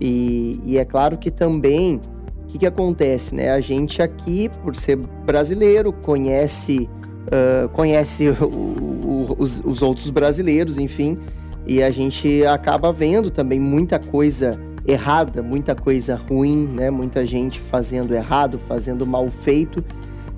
E, 0.00 0.60
e 0.64 0.78
é 0.78 0.84
claro 0.84 1.16
que 1.18 1.30
também, 1.30 2.00
o 2.44 2.46
que, 2.46 2.58
que 2.58 2.66
acontece, 2.66 3.34
né? 3.34 3.50
A 3.50 3.60
gente 3.60 4.00
aqui, 4.00 4.48
por 4.62 4.74
ser 4.76 4.96
brasileiro, 5.26 5.92
conhece 5.92 6.88
ah, 7.30 7.68
conhece 7.72 8.28
o- 8.40 8.44
o- 8.46 9.36
os, 9.38 9.60
os 9.64 9.82
outros 9.82 10.08
brasileiros, 10.08 10.78
enfim, 10.78 11.18
e 11.66 11.82
a 11.82 11.90
gente 11.90 12.42
acaba 12.46 12.90
vendo 12.92 13.30
também 13.30 13.60
muita 13.60 13.98
coisa 13.98 14.58
errada, 14.86 15.42
muita 15.42 15.74
coisa 15.74 16.16
ruim, 16.16 16.66
né? 16.66 16.88
Muita 16.90 17.26
gente 17.26 17.60
fazendo 17.60 18.14
errado, 18.14 18.58
fazendo 18.58 19.06
mal 19.06 19.28
feito. 19.30 19.84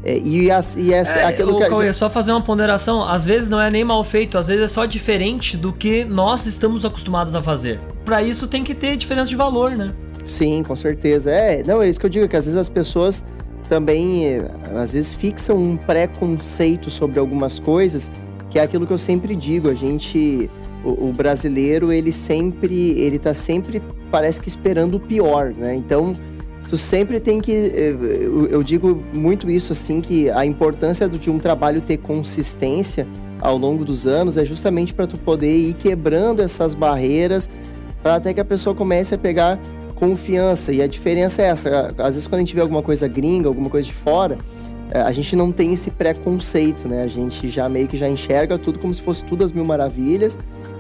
É, 0.03 0.19
e, 0.19 0.51
as, 0.51 0.77
e 0.77 0.93
essa, 0.93 1.21
É, 1.21 1.25
aquilo 1.27 1.59
que 1.59 1.63
a 1.65 1.69
Cauê, 1.69 1.87
gente... 1.87 1.97
só 1.97 2.11
fazer 2.11 2.33
uma 2.33 2.41
ponderação, 2.41 3.05
às 3.09 3.25
vezes 3.27 3.49
não 3.51 3.61
é 3.61 3.71
nem 3.71 3.85
mal 3.85 4.03
feito, 4.03 4.37
às 4.39 4.49
vezes 4.49 4.65
é 4.65 4.69
só 4.69 4.85
diferente 4.87 5.57
do 5.57 5.73
que 5.73 6.05
nós 6.05 6.47
estamos 6.47 6.85
acostumados 6.85 7.35
a 7.37 7.43
fazer. 7.43 7.79
Pra 8.11 8.25
isso 8.25 8.49
tem 8.49 8.65
que 8.65 8.75
ter 8.75 8.97
diferença 8.97 9.31
de 9.31 9.37
valor, 9.37 9.71
né? 9.71 9.95
Sim, 10.27 10.65
com 10.65 10.75
certeza. 10.75 11.31
É, 11.31 11.63
não, 11.63 11.81
é 11.81 11.89
isso 11.89 12.01
que 12.01 12.07
eu 12.07 12.11
digo, 12.11 12.27
que 12.27 12.35
às 12.35 12.45
vezes 12.45 12.59
as 12.59 12.69
pessoas 12.69 13.25
também, 13.69 14.27
eh, 14.27 14.51
às 14.75 14.95
vezes, 14.95 15.15
fixam 15.15 15.57
um 15.57 15.77
preconceito 15.77 16.91
sobre 16.91 17.21
algumas 17.21 17.61
coisas, 17.61 18.11
que 18.51 18.59
é 18.59 18.63
aquilo 18.63 18.85
que 18.85 18.93
eu 18.93 18.99
sempre 18.99 19.37
digo, 19.37 19.71
a 19.71 19.75
gente, 19.75 20.51
o, 20.85 21.11
o 21.11 21.13
brasileiro, 21.13 21.93
ele 21.93 22.11
sempre, 22.11 22.99
ele 22.99 23.17
tá 23.17 23.33
sempre, 23.33 23.81
parece 24.11 24.41
que 24.41 24.49
esperando 24.49 24.97
o 24.97 25.01
pior, 25.01 25.55
né? 25.57 25.77
Então, 25.77 26.13
tu 26.69 26.77
sempre 26.77 27.21
tem 27.21 27.41
que, 27.41 27.53
eh, 27.53 27.95
eu, 28.51 28.61
digo 28.65 29.05
muito 29.15 29.49
isso, 29.49 29.73
assim, 29.73 30.01
que 30.01 30.29
a 30.31 30.45
importância 30.45 31.09
de 31.09 31.31
um 31.31 31.39
trabalho 31.39 31.81
ter 31.81 31.99
consistência 31.99 33.07
ao 33.41 33.57
longo 33.57 33.85
dos 33.85 34.05
anos 34.05 34.37
é 34.37 34.45
justamente 34.45 34.93
para 34.93 35.07
tu 35.07 35.17
poder 35.17 35.57
ir 35.57 35.75
quebrando 35.75 36.43
essas 36.43 36.75
barreiras, 36.75 37.49
para 37.49 37.80
até 38.05 38.33
que 38.35 38.41
a 38.41 38.45
pessoa 38.45 38.75
comece 38.75 39.15
a 39.15 39.19
pegar 39.19 39.59
confiança. 39.95 40.73
E 40.73 40.81
a 40.81 40.87
diferença 40.87 41.43
é 41.43 41.47
essa. 41.47 41.95
Às 41.99 42.15
vezes, 42.15 42.27
quando 42.27 42.37
a 42.37 42.41
gente 42.41 42.55
vê 42.55 42.61
alguma 42.61 42.83
coisa 42.83 43.07
gringa, 43.07 43.49
alguma 43.49 43.69
coisa 43.69 43.87
de 43.87 43.95
fora, 43.95 44.39
é, 44.91 45.01
a 45.01 45.13
gente 45.13 45.37
não 45.37 45.53
tem 45.53 45.73
esse 45.73 45.91
preconceito, 45.91 46.89
né? 46.89 47.03
A 47.03 47.09
gente 47.09 47.49
já 47.49 47.69
meio 47.69 47.87
que 47.87 47.97
já 47.97 48.09
enxerga 48.09 48.59
tudo 48.59 48.79
como 48.79 48.93
se 48.93 49.03
fosse 49.03 49.25
tudo 49.25 49.45
as 49.45 49.53
mil 49.53 49.65
maravilhas. 49.65 50.39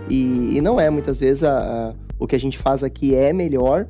E, 0.08 0.56
e 0.56 0.60
não 0.60 0.80
é, 0.80 0.90
muitas 0.90 1.20
vezes, 1.20 1.44
a, 1.44 1.58
a, 1.58 1.94
o 2.18 2.26
que 2.26 2.34
a 2.34 2.40
gente 2.40 2.58
faz 2.58 2.82
aqui 2.82 3.14
é 3.14 3.32
melhor, 3.32 3.86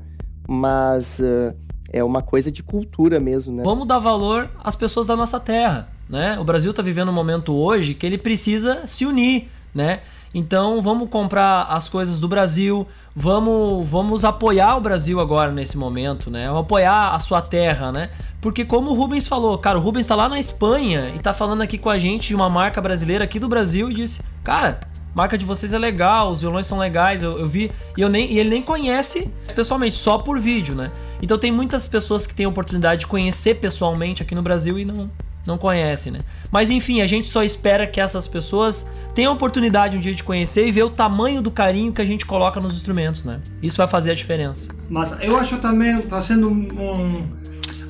mas 0.47 1.21
uh, 1.21 1.55
é 1.93 2.05
uma 2.05 2.23
coisa 2.23 2.51
de 2.51 2.63
cultura 2.63 3.19
mesmo, 3.19 3.55
né? 3.55 3.63
Vamos 3.63 3.87
dar 3.87 3.99
valor 3.99 4.51
às 4.63 4.77
pessoas 4.77 5.07
da 5.07 5.17
nossa 5.17 5.41
terra, 5.41 5.89
né? 6.09 6.39
O 6.39 6.45
Brasil 6.45 6.73
está 6.73 6.83
vivendo 6.83 7.09
um 7.09 7.15
momento 7.15 7.55
hoje 7.55 7.95
que 7.95 8.05
ele 8.05 8.19
precisa 8.19 8.87
se 8.87 9.07
unir, 9.07 9.49
né? 9.75 10.01
Então 10.35 10.83
vamos 10.83 11.09
comprar 11.09 11.65
as 11.65 11.89
coisas 11.89 12.21
do 12.21 12.29
Brasil, 12.29 12.87
vamos, 13.15 13.89
vamos 13.89 14.25
apoiar 14.25 14.77
o 14.77 14.81
Brasil 14.81 15.21
agora 15.21 15.51
nesse 15.51 15.77
momento, 15.77 16.31
né? 16.31 16.47
Vamos 16.47 16.63
apoiar 16.63 17.15
a 17.15 17.19
sua 17.19 17.43
terra, 17.43 17.91
né? 17.93 18.11
Porque 18.41 18.65
como 18.65 18.91
o 18.91 18.95
Rubens 18.95 19.27
falou, 19.27 19.59
cara, 19.59 19.79
o 19.79 19.83
Rubens 19.83 20.05
está 20.05 20.15
lá 20.15 20.29
na 20.29 20.39
Espanha 20.39 21.11
e 21.11 21.17
está 21.17 21.35
falando 21.35 21.63
aqui 21.63 21.77
com 21.77 21.91
a 21.91 21.99
gente 21.99 22.29
de 22.29 22.35
uma 22.35 22.49
marca 22.49 22.81
brasileira 22.81 23.25
aqui 23.25 23.39
do 23.39 23.49
Brasil 23.49 23.91
e 23.91 23.95
disse, 23.95 24.23
cara, 24.43 24.81
marca 25.15 25.37
de 25.37 25.45
vocês 25.45 25.73
é 25.73 25.79
legal, 25.79 26.31
os 26.31 26.41
violões 26.41 26.67
são 26.67 26.79
legais, 26.79 27.23
eu, 27.23 27.39
eu 27.39 27.47
vi 27.47 27.71
e 27.97 28.01
eu 28.01 28.09
nem 28.09 28.33
e 28.33 28.39
ele 28.39 28.51
nem 28.51 28.63
conhece 28.63 29.31
pessoalmente, 29.55 29.97
só 29.97 30.19
por 30.19 30.39
vídeo, 30.39 30.75
né? 30.75 30.91
Então 31.21 31.37
tem 31.37 31.53
muitas 31.53 31.87
pessoas 31.87 32.27
que 32.27 32.35
têm 32.35 32.47
a 32.47 32.49
oportunidade 32.49 33.01
de 33.01 33.07
conhecer 33.07 33.57
pessoalmente 33.57 34.23
aqui 34.23 34.35
no 34.35 34.43
Brasil 34.43 34.79
e 34.79 34.85
não 34.85 35.11
não 35.47 35.57
conhecem, 35.59 36.13
né? 36.13 36.21
Mas 36.51 36.71
enfim, 36.71 37.01
a 37.01 37.07
gente 37.07 37.29
só 37.29 37.43
espera 37.43 37.87
que 37.87 38.01
essas 38.01 38.27
pessoas 38.27 38.87
tenham 39.15 39.33
a 39.33 39.35
oportunidade 39.35 39.97
um 39.97 40.01
dia 40.01 40.15
de 40.15 40.23
conhecer 40.23 40.67
e 40.67 40.73
ver 40.73 40.85
o 40.85 40.91
tamanho 40.91 41.41
do 41.41 41.51
carinho 41.51 41.93
que 41.93 42.01
a 42.01 42.05
gente 42.05 42.27
coloca 42.27 42.61
nos 42.61 42.75
instrumentos, 42.75 43.25
né? 43.25 43.41
Isso 43.63 43.77
vai 43.77 43.89
fazer 43.89 44.11
a 44.11 44.15
diferença. 44.15 44.69
Mas 44.89 45.17
eu 45.21 45.37
acho 45.37 45.59
também, 45.59 46.01
fazendo 46.03 46.49
um, 46.49 46.69
um 46.81 47.27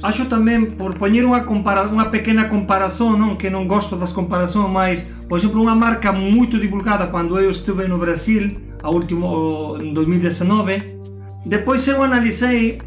acho 0.03 0.25
também 0.27 0.65
por 0.65 0.95
poner 0.95 1.25
uma 1.25 1.41
uma 1.41 2.07
pequena 2.07 2.45
comparação, 2.45 3.17
não 3.17 3.37
que 3.37 3.51
não 3.51 3.67
gosto 3.67 3.97
das 3.97 4.13
comparações, 4.13 4.71
mas 4.71 5.03
por 5.29 5.39
exemplo 5.39 5.61
uma 5.61 5.75
marca 5.75 6.13
muito 6.13 6.59
divulgada 6.59 7.07
quando 7.07 7.39
eu 7.39 7.51
estive 7.51 7.87
no 7.87 7.99
Brasil, 7.99 8.53
a 8.83 8.91
último 8.91 9.77
em 9.81 9.93
2019. 9.93 11.01
Depois 11.47 11.87
eu 11.89 12.03
analisei 12.03 12.79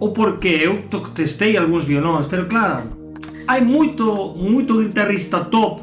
o 0.00 0.10
porquê. 0.10 0.60
Eu 0.62 0.82
testei 1.14 1.56
alguns 1.56 1.84
violões, 1.84 2.26
mas 2.30 2.46
claro, 2.46 2.88
há 3.46 3.60
muito 3.60 4.34
muito 4.36 4.82
guitarrista 4.82 5.44
top 5.44 5.82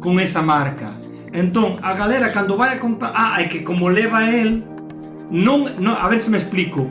com 0.00 0.18
essa 0.18 0.42
marca. 0.42 0.86
Então 1.32 1.76
a 1.82 1.92
galera 1.94 2.30
quando 2.30 2.56
vai 2.56 2.76
a 2.76 2.78
comprar, 2.78 3.12
ah, 3.14 3.40
é 3.40 3.44
que 3.44 3.60
como 3.60 3.88
leva 3.88 4.24
ele, 4.24 4.64
não, 5.30 5.68
não, 5.78 5.94
a 5.94 6.08
ver 6.08 6.20
se 6.20 6.30
me 6.30 6.36
explico 6.36 6.90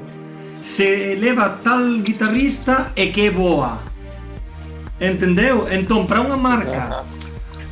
se 0.62 1.16
leva 1.16 1.58
tal 1.64 2.00
guitarrista 2.00 2.92
é 2.96 3.08
que 3.08 3.30
boa. 3.30 3.80
Entendeu? 5.00 5.68
Então, 5.72 6.06
para 6.06 6.22
uma 6.22 6.36
marca 6.36 7.06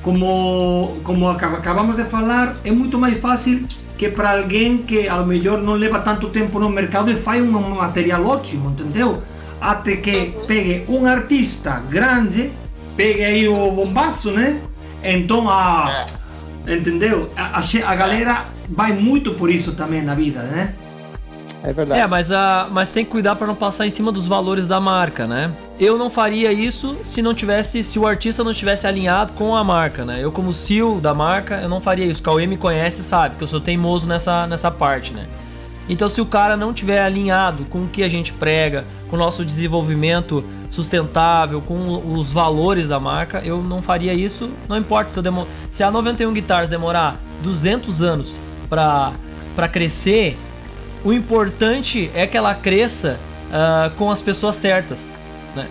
como, 0.01 0.95
como 1.03 1.27
acabamos 1.27 1.95
de 1.97 2.05
falar, 2.05 2.55
é 2.63 2.71
muito 2.71 2.99
mais 2.99 3.19
fácil 3.19 3.65
que 3.97 4.08
para 4.10 4.38
alguém 4.38 4.77
que 4.77 5.08
ao 5.08 5.25
melhor 5.25 5.62
não 5.62 5.73
leva 5.73 5.99
tanto 5.99 6.29
tempo 6.29 6.60
no 6.60 6.69
mercado 6.69 7.10
e 7.10 7.15
faz 7.15 7.41
um 7.41 7.49
material 7.49 8.23
ótimo, 8.25 8.69
entendeu? 8.69 9.23
Até 9.65 9.95
que 9.95 10.36
pegue 10.45 10.86
um 10.88 11.08
artista 11.08 11.82
grande, 11.89 12.51
pegue 12.95 13.23
aí 13.23 13.47
o 13.47 13.71
bombaço, 13.71 14.30
né? 14.30 14.62
Então, 15.04 15.49
a, 15.49 16.06
entendeu? 16.67 17.28
A, 17.36 17.60
a, 17.60 17.91
a 17.91 17.95
galera 17.95 18.45
vai 18.69 18.93
muito 18.93 19.34
por 19.34 19.49
isso 19.49 19.73
também 19.73 20.04
na 20.04 20.13
vida, 20.13 20.43
né? 20.43 20.75
É 21.63 21.73
verdade. 21.73 21.99
É, 21.99 22.06
mas, 22.06 22.32
a, 22.32 22.67
mas 22.69 22.89
tem 22.89 23.04
que 23.04 23.10
cuidar 23.10 23.36
para 23.36 23.47
não 23.47 23.56
passar 23.56 23.88
em 23.88 23.89
cima 23.89 24.12
dos 24.12 24.28
valores 24.28 24.67
da 24.67 24.80
marca, 24.80 25.25
né? 25.25 25.51
Eu 25.80 25.97
não 25.97 26.12
faria 26.12 26.54
isso 26.54 26.95
se 27.04 27.23
não 27.23 27.34
tivesse, 27.34 27.82
se 27.82 27.97
o 27.97 28.06
artista 28.06 28.43
não 28.43 28.54
tivesse 28.54 28.86
alinhado 28.86 29.34
com 29.34 29.56
a 29.56 29.63
marca, 29.63 30.06
né? 30.06 30.23
Eu 30.23 30.32
como 30.32 30.54
CEO 30.54 31.01
da 31.01 31.12
marca, 31.15 31.56
eu 31.56 31.67
não 31.67 31.82
faria 31.82 32.06
isso. 32.06 32.21
O 32.21 32.23
Cauê 32.23 32.45
me 32.45 32.56
conhece 32.56 33.01
sabe 33.01 33.36
que 33.36 33.43
eu 33.43 33.47
sou 33.47 33.60
teimoso 33.60 34.06
nessa, 34.06 34.45
nessa 34.45 34.69
parte, 34.69 35.12
né? 35.12 35.25
Então 35.88 36.10
se 36.10 36.19
o 36.19 36.26
cara 36.26 36.58
não 36.58 36.74
tiver 36.74 37.02
alinhado 37.02 37.65
com 37.65 37.84
o 37.84 37.88
que 37.88 38.04
a 38.04 38.08
gente 38.08 38.32
prega, 38.34 38.86
com 39.10 39.15
o 39.15 39.19
nosso 39.19 39.45
desenvolvimento 39.45 40.43
sustentável, 40.69 41.62
com 41.62 42.17
os 42.17 42.32
valores 42.32 42.88
da 42.88 43.00
marca, 43.00 43.41
eu 43.45 43.62
não 43.62 43.82
faria 43.82 44.13
isso. 44.13 44.50
Não 44.67 44.78
importa 44.78 45.10
se, 45.10 45.21
se 45.69 45.84
a 45.84 45.91
91 45.91 46.34
Guitars 46.34 46.69
demorar 46.69 47.19
200 47.41 48.02
anos 48.02 48.36
para 48.67 49.67
crescer, 49.71 50.38
o 51.04 51.13
importante 51.13 52.10
é 52.13 52.26
que 52.26 52.36
ela 52.36 52.54
cresça 52.54 53.19
uh, 53.45 53.93
com 53.95 54.10
as 54.12 54.21
pessoas 54.21 54.56
certas, 54.56 55.13
né? 55.56 55.67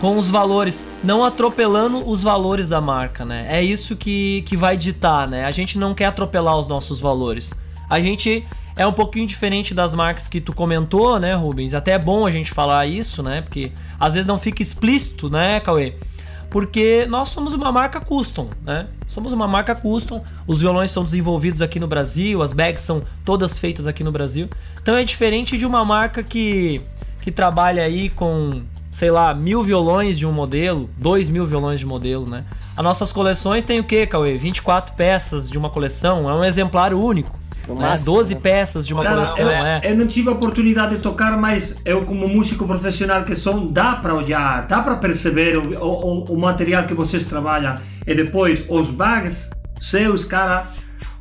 Com 0.00 0.18
os 0.18 0.28
valores, 0.28 0.84
não 1.02 1.24
atropelando 1.24 2.06
os 2.08 2.22
valores 2.22 2.68
da 2.68 2.80
marca, 2.80 3.24
né? 3.24 3.46
É 3.48 3.62
isso 3.62 3.94
que, 3.94 4.42
que 4.42 4.56
vai 4.56 4.76
ditar, 4.76 5.28
né? 5.28 5.44
A 5.44 5.50
gente 5.52 5.78
não 5.78 5.94
quer 5.94 6.06
atropelar 6.06 6.58
os 6.58 6.66
nossos 6.66 7.00
valores. 7.00 7.54
A 7.88 8.00
gente 8.00 8.44
é 8.76 8.86
um 8.86 8.92
pouquinho 8.92 9.26
diferente 9.26 9.74
das 9.74 9.94
marcas 9.94 10.28
que 10.28 10.40
tu 10.40 10.52
comentou, 10.52 11.18
né, 11.18 11.34
Rubens? 11.34 11.74
Até 11.74 11.92
é 11.92 11.98
bom 11.98 12.26
a 12.26 12.30
gente 12.30 12.50
falar 12.50 12.86
isso, 12.86 13.22
né? 13.22 13.42
Porque 13.42 13.72
às 13.98 14.14
vezes 14.14 14.26
não 14.26 14.38
fica 14.38 14.62
explícito, 14.62 15.30
né, 15.30 15.60
Cauê? 15.60 15.94
porque 16.52 17.06
nós 17.06 17.30
somos 17.30 17.54
uma 17.54 17.72
marca 17.72 17.98
custom, 17.98 18.50
né? 18.62 18.86
Somos 19.08 19.32
uma 19.32 19.48
marca 19.48 19.74
custom, 19.74 20.22
os 20.46 20.60
violões 20.60 20.90
são 20.90 21.02
desenvolvidos 21.02 21.62
aqui 21.62 21.80
no 21.80 21.86
Brasil, 21.86 22.42
as 22.42 22.52
bags 22.52 22.82
são 22.82 23.02
todas 23.24 23.58
feitas 23.58 23.86
aqui 23.86 24.04
no 24.04 24.12
Brasil. 24.12 24.50
Então 24.80 24.94
é 24.94 25.02
diferente 25.02 25.56
de 25.56 25.64
uma 25.64 25.82
marca 25.82 26.22
que, 26.22 26.82
que 27.22 27.32
trabalha 27.32 27.82
aí 27.82 28.10
com, 28.10 28.60
sei 28.92 29.10
lá, 29.10 29.32
mil 29.32 29.62
violões 29.62 30.18
de 30.18 30.26
um 30.26 30.32
modelo, 30.32 30.90
dois 30.98 31.30
mil 31.30 31.46
violões 31.46 31.80
de 31.80 31.86
modelo, 31.86 32.28
né? 32.28 32.44
As 32.76 32.84
nossas 32.84 33.10
coleções 33.10 33.64
tem 33.64 33.80
o 33.80 33.84
que, 33.84 34.06
Cauê? 34.06 34.36
24 34.36 34.94
peças 34.94 35.48
de 35.48 35.56
uma 35.56 35.70
coleção, 35.70 36.28
é 36.28 36.34
um 36.34 36.44
exemplar 36.44 36.92
único. 36.92 37.41
No 37.68 37.74
né? 37.74 37.88
máximo, 37.88 38.16
12 38.16 38.34
né? 38.34 38.40
peças 38.40 38.86
de 38.86 38.92
uma 38.92 39.02
Cara, 39.02 39.16
coleção, 39.16 39.38
eu, 39.38 39.50
é. 39.50 39.80
Eu 39.84 39.96
não 39.96 40.06
tive 40.06 40.28
a 40.28 40.32
oportunidade 40.32 40.96
de 40.96 41.02
tocar, 41.02 41.36
mas 41.36 41.76
eu 41.84 42.04
como 42.04 42.28
músico 42.28 42.66
profissional 42.66 43.24
que 43.24 43.34
sou, 43.34 43.68
dá 43.68 43.96
para 43.96 44.14
olhar, 44.14 44.66
dá 44.66 44.82
para 44.82 44.96
perceber 44.96 45.56
o, 45.56 45.84
o, 45.84 46.24
o, 46.24 46.38
material 46.38 46.84
que 46.84 46.94
vocês 46.94 47.24
trabalham. 47.26 47.74
E 48.06 48.14
depois, 48.14 48.64
os 48.68 48.90
bags 48.90 49.48
seus, 49.80 50.24
cara, 50.24 50.68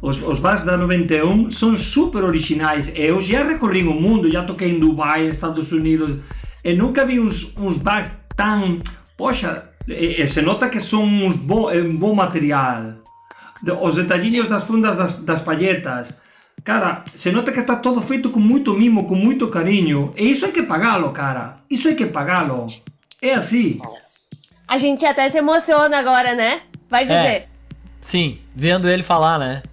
os, 0.02 0.22
os 0.22 0.40
bags 0.40 0.64
da 0.64 0.78
91 0.78 1.52
são 1.52 1.78
super 1.78 2.24
originais. 2.24 2.92
Eu 2.96 3.22
já 3.22 3.44
recorri 3.44 3.84
o 3.84 3.94
mundo, 3.94 4.32
já 4.32 4.44
toquei 4.44 4.72
em 4.72 4.80
Dubai, 4.80 5.28
Estados 5.28 5.72
Unidos, 5.72 6.18
e 6.64 6.74
nunca 6.74 7.06
vi 7.06 7.20
uns, 7.20 7.52
uns 7.58 7.78
bags 7.78 8.18
tão... 8.36 8.80
Poxa, 9.18 9.70
e, 9.88 10.22
e 10.22 10.28
se 10.28 10.42
nota 10.42 10.70
que 10.70 10.80
são 10.80 11.04
uns 11.04 11.36
bo, 11.36 11.72
um 11.72 11.96
bom 11.96 12.16
material. 12.16 12.96
Os 13.82 13.96
detalhinhos 13.96 14.50
das 14.50 14.64
fundas 14.64 14.98
das, 14.98 15.20
das 15.20 15.42
palhetas, 15.42 16.14
Cara, 16.64 17.04
se 17.16 17.32
nota 17.32 17.52
que 17.52 17.60
está 17.60 17.76
todo 17.76 18.02
feito 18.02 18.30
com 18.30 18.40
muito 18.40 18.74
mimo, 18.74 19.06
com 19.06 19.16
muito 19.16 19.48
carinho. 19.48 20.14
E 20.16 20.30
isso 20.32 20.46
hay 20.46 20.52
que 20.52 20.64
pagá-lo, 20.64 21.12
cara. 21.12 21.58
Isso 21.70 21.88
hay 21.88 21.96
que 21.96 22.06
pagá-lo. 22.06 22.68
É 23.22 23.34
assim. 23.34 23.80
A 24.68 24.78
gente 24.78 25.06
até 25.06 25.28
se 25.30 25.38
emociona 25.38 25.98
agora, 25.98 26.36
né? 26.36 26.62
Vai 26.90 27.04
dizer. 27.04 27.14
É. 27.14 27.48
Sim, 28.00 28.40
vendo 28.56 28.90
ele 28.90 29.04
falar, 29.04 29.38
né? 29.40 29.64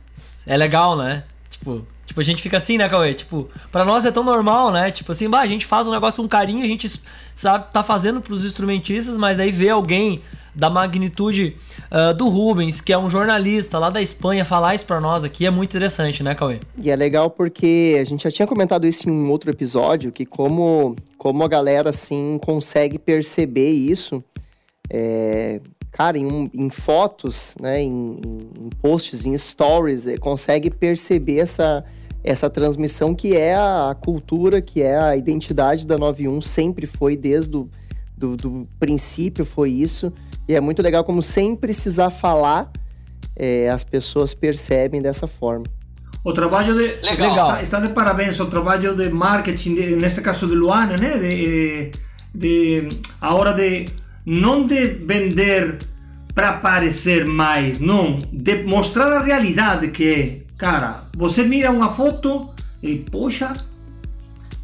É 0.46 0.56
legal, 0.56 0.96
né? 0.96 1.24
Tipo, 1.50 1.86
tipo, 2.08 2.20
a 2.20 2.24
gente 2.24 2.42
fica 2.42 2.56
assim, 2.56 2.78
né, 2.78 2.88
Cauê? 2.88 3.12
Tipo, 3.12 3.50
pra 3.70 3.84
nós 3.84 4.06
é 4.06 4.10
tão 4.10 4.24
normal, 4.24 4.72
né? 4.72 4.90
Tipo 4.90 5.12
assim, 5.12 5.28
bah, 5.28 5.40
a 5.40 5.46
gente 5.46 5.66
faz 5.66 5.86
um 5.86 5.90
negócio 5.90 6.22
com 6.22 6.28
carinho, 6.28 6.64
a 6.64 6.66
gente 6.66 6.90
sabe, 7.36 7.70
tá 7.70 7.82
fazendo 7.82 8.20
pros 8.22 8.46
instrumentistas, 8.46 9.18
mas 9.18 9.38
aí 9.38 9.52
vê 9.52 9.68
alguém 9.68 10.22
da 10.54 10.70
magnitude 10.70 11.54
uh, 11.92 12.14
do 12.14 12.28
Rubens, 12.28 12.80
que 12.80 12.94
é 12.94 12.98
um 12.98 13.10
jornalista 13.10 13.78
lá 13.78 13.90
da 13.90 14.00
Espanha, 14.00 14.42
falar 14.42 14.74
isso 14.74 14.86
pra 14.86 15.00
nós 15.00 15.22
aqui 15.22 15.44
é 15.44 15.50
muito 15.50 15.70
interessante, 15.70 16.22
né, 16.22 16.34
Cauê? 16.34 16.60
E 16.82 16.90
é 16.90 16.96
legal 16.96 17.28
porque 17.28 17.98
a 18.00 18.04
gente 18.04 18.24
já 18.24 18.30
tinha 18.30 18.48
comentado 18.48 18.86
isso 18.86 19.06
em 19.06 19.12
um 19.12 19.30
outro 19.30 19.50
episódio, 19.50 20.10
que 20.10 20.24
como, 20.24 20.96
como 21.18 21.44
a 21.44 21.48
galera, 21.48 21.90
assim, 21.90 22.40
consegue 22.42 22.98
perceber 22.98 23.70
isso, 23.70 24.24
é, 24.90 25.60
cara, 25.92 26.16
em, 26.16 26.50
em, 26.54 26.70
fotos, 26.70 27.54
né, 27.60 27.82
em, 27.82 28.18
em, 28.58 28.70
posts, 28.80 29.26
em 29.26 29.36
stories, 29.36 30.06
é, 30.06 30.16
consegue 30.16 30.70
perceber 30.70 31.40
essa, 31.40 31.84
essa 32.28 32.50
transmissão 32.50 33.14
que 33.14 33.34
é 33.34 33.54
a, 33.54 33.96
cultura, 33.98 34.60
que 34.60 34.82
é 34.82 34.98
a 34.98 35.16
identidade 35.16 35.86
da 35.86 35.96
91, 35.96 36.42
sempre 36.42 36.86
foi 36.86 37.16
desde 37.16 37.56
o 37.56 37.70
do, 38.18 38.36
do 38.36 38.68
princípio 38.78 39.44
foi 39.44 39.70
isso. 39.70 40.12
E 40.46 40.54
é 40.54 40.60
muito 40.60 40.82
legal 40.82 41.04
como 41.04 41.22
sem 41.22 41.54
precisar 41.54 42.10
falar, 42.10 42.70
é, 43.36 43.70
as 43.70 43.84
pessoas 43.84 44.34
percebem 44.34 45.00
dessa 45.00 45.26
forma. 45.26 45.64
O 46.24 46.32
trabalho 46.32 46.74
de. 46.74 47.00
Legal. 47.06 47.30
Está, 47.30 47.62
está, 47.62 47.80
de 47.80 47.92
parabéns 47.92 48.38
o 48.40 48.46
trabalho 48.46 48.94
de 48.96 49.08
marketing, 49.08 49.74
de, 49.74 49.96
neste 49.96 50.20
caso 50.20 50.46
de 50.46 50.54
Luana, 50.54 50.96
né? 50.96 51.16
De, 51.16 51.90
de, 52.34 52.88
a 53.20 53.34
hora 53.34 53.52
de. 53.52 53.86
Não 54.26 54.66
de 54.66 54.84
vender 54.84 55.78
para 56.38 56.52
parecer 56.52 57.24
mais, 57.24 57.80
não. 57.80 58.20
De 58.32 58.62
mostrar 58.62 59.12
a 59.12 59.20
realidade 59.20 59.88
que 59.88 60.08
é. 60.08 60.56
Cara, 60.56 61.02
você 61.12 61.42
mira 61.42 61.68
uma 61.68 61.88
foto 61.90 62.48
e, 62.80 62.94
poxa, 62.94 63.52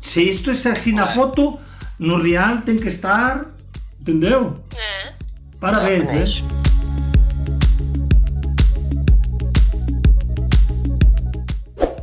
Se 0.01 0.23
isto 0.23 0.51
é 0.51 0.53
assim 0.53 0.93
na 0.93 1.13
foto, 1.13 1.59
no 1.99 2.23
real 2.23 2.59
tem 2.59 2.77
que 2.77 2.87
estar. 2.87 3.47
Entendeu? 4.01 4.55
É. 4.77 5.13
Parabéns, 5.61 6.09
Exatamente. 6.13 6.43
hein? 6.43 6.49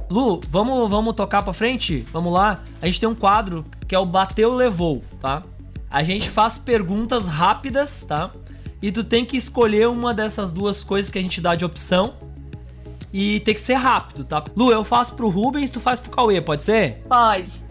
Lu, 0.10 0.42
vamos, 0.50 0.90
vamos 0.90 1.16
tocar 1.16 1.44
pra 1.44 1.54
frente? 1.54 2.04
Vamos 2.12 2.34
lá? 2.34 2.60
A 2.82 2.88
gente 2.88 3.00
tem 3.00 3.08
um 3.08 3.16
quadro 3.16 3.64
que 3.88 3.96
é 3.96 4.00
o 4.00 4.06
Bateu 4.06 4.54
Levou, 4.54 5.02
tá? 5.22 5.42
A 5.90 6.04
gente 6.04 6.30
faz 6.30 6.58
perguntas 6.58 7.26
rápidas, 7.26 8.04
tá? 8.04 8.32
E 8.82 8.92
tu 8.92 9.04
tem 9.04 9.24
que 9.24 9.38
escolher 9.38 9.88
uma 9.88 10.14
dessas 10.14 10.52
duas 10.52 10.84
coisas 10.84 11.12
que 11.12 11.20
a 11.20 11.22
gente 11.22 11.40
dá 11.40 11.54
de 11.54 11.64
opção. 11.64 12.14
E 13.14 13.42
tem 13.42 13.54
que 13.54 13.62
ser 13.62 13.76
rápido, 13.76 14.24
tá? 14.24 14.44
Lu, 14.56 14.72
eu 14.72 14.84
faço 14.84 15.16
pro 15.16 15.30
Rubens, 15.30 15.70
tu 15.70 15.80
faz 15.80 16.00
pro 16.00 16.12
Cauê, 16.12 16.42
pode 16.42 16.64
ser? 16.64 17.02
Pode. 17.08 17.64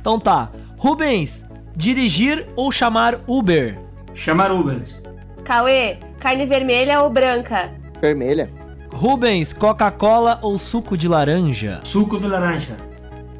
Então 0.00 0.18
tá. 0.18 0.50
Rubens, 0.76 1.46
dirigir 1.76 2.46
ou 2.56 2.70
chamar 2.72 3.20
Uber? 3.26 3.78
Chamar 4.14 4.50
Uber. 4.50 4.82
Cauê, 5.44 5.98
carne 6.18 6.44
vermelha 6.44 7.00
ou 7.00 7.10
branca? 7.10 7.70
Vermelha. 8.00 8.50
Rubens, 8.92 9.52
Coca-Cola 9.52 10.38
ou 10.42 10.58
suco 10.58 10.96
de 10.96 11.06
laranja? 11.06 11.80
Suco 11.84 12.18
de 12.18 12.26
laranja. 12.26 12.76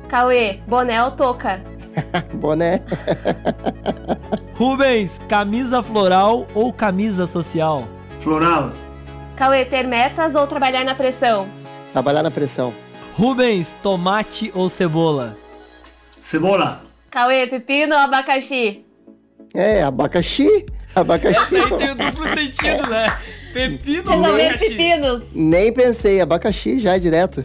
Cauê, 0.08 0.60
boné 0.66 1.02
ou 1.02 1.10
touca? 1.10 1.60
Boné. 2.34 2.80
Rubens, 4.58 5.20
camisa 5.28 5.80
floral 5.84 6.44
ou 6.52 6.72
camisa 6.72 7.28
social? 7.28 7.86
Floral. 8.18 8.72
Cauê, 9.36 9.64
ter 9.64 9.86
metas 9.86 10.34
ou 10.34 10.48
trabalhar 10.48 10.84
na 10.84 10.96
pressão? 10.96 11.48
Trabalhar 11.92 12.24
na 12.24 12.30
pressão. 12.32 12.74
Rubens, 13.14 13.76
tomate 13.84 14.50
ou 14.52 14.68
cebola? 14.68 15.36
Cebola. 16.10 16.82
Cauê, 17.08 17.46
pepino 17.46 17.94
ou 17.94 18.00
abacaxi? 18.00 18.84
É, 19.54 19.80
abacaxi. 19.80 20.66
Abacaxi. 20.92 21.54
o 21.54 21.94
duplo 21.94 22.26
sentido, 22.26 22.90
né? 22.90 23.16
Pepino 23.52 24.10
Resolver 24.10 24.58
pepinos. 24.58 25.34
Nem 25.36 25.72
pensei, 25.72 26.20
abacaxi 26.20 26.80
já 26.80 26.96
é 26.96 26.98
direto. 26.98 27.44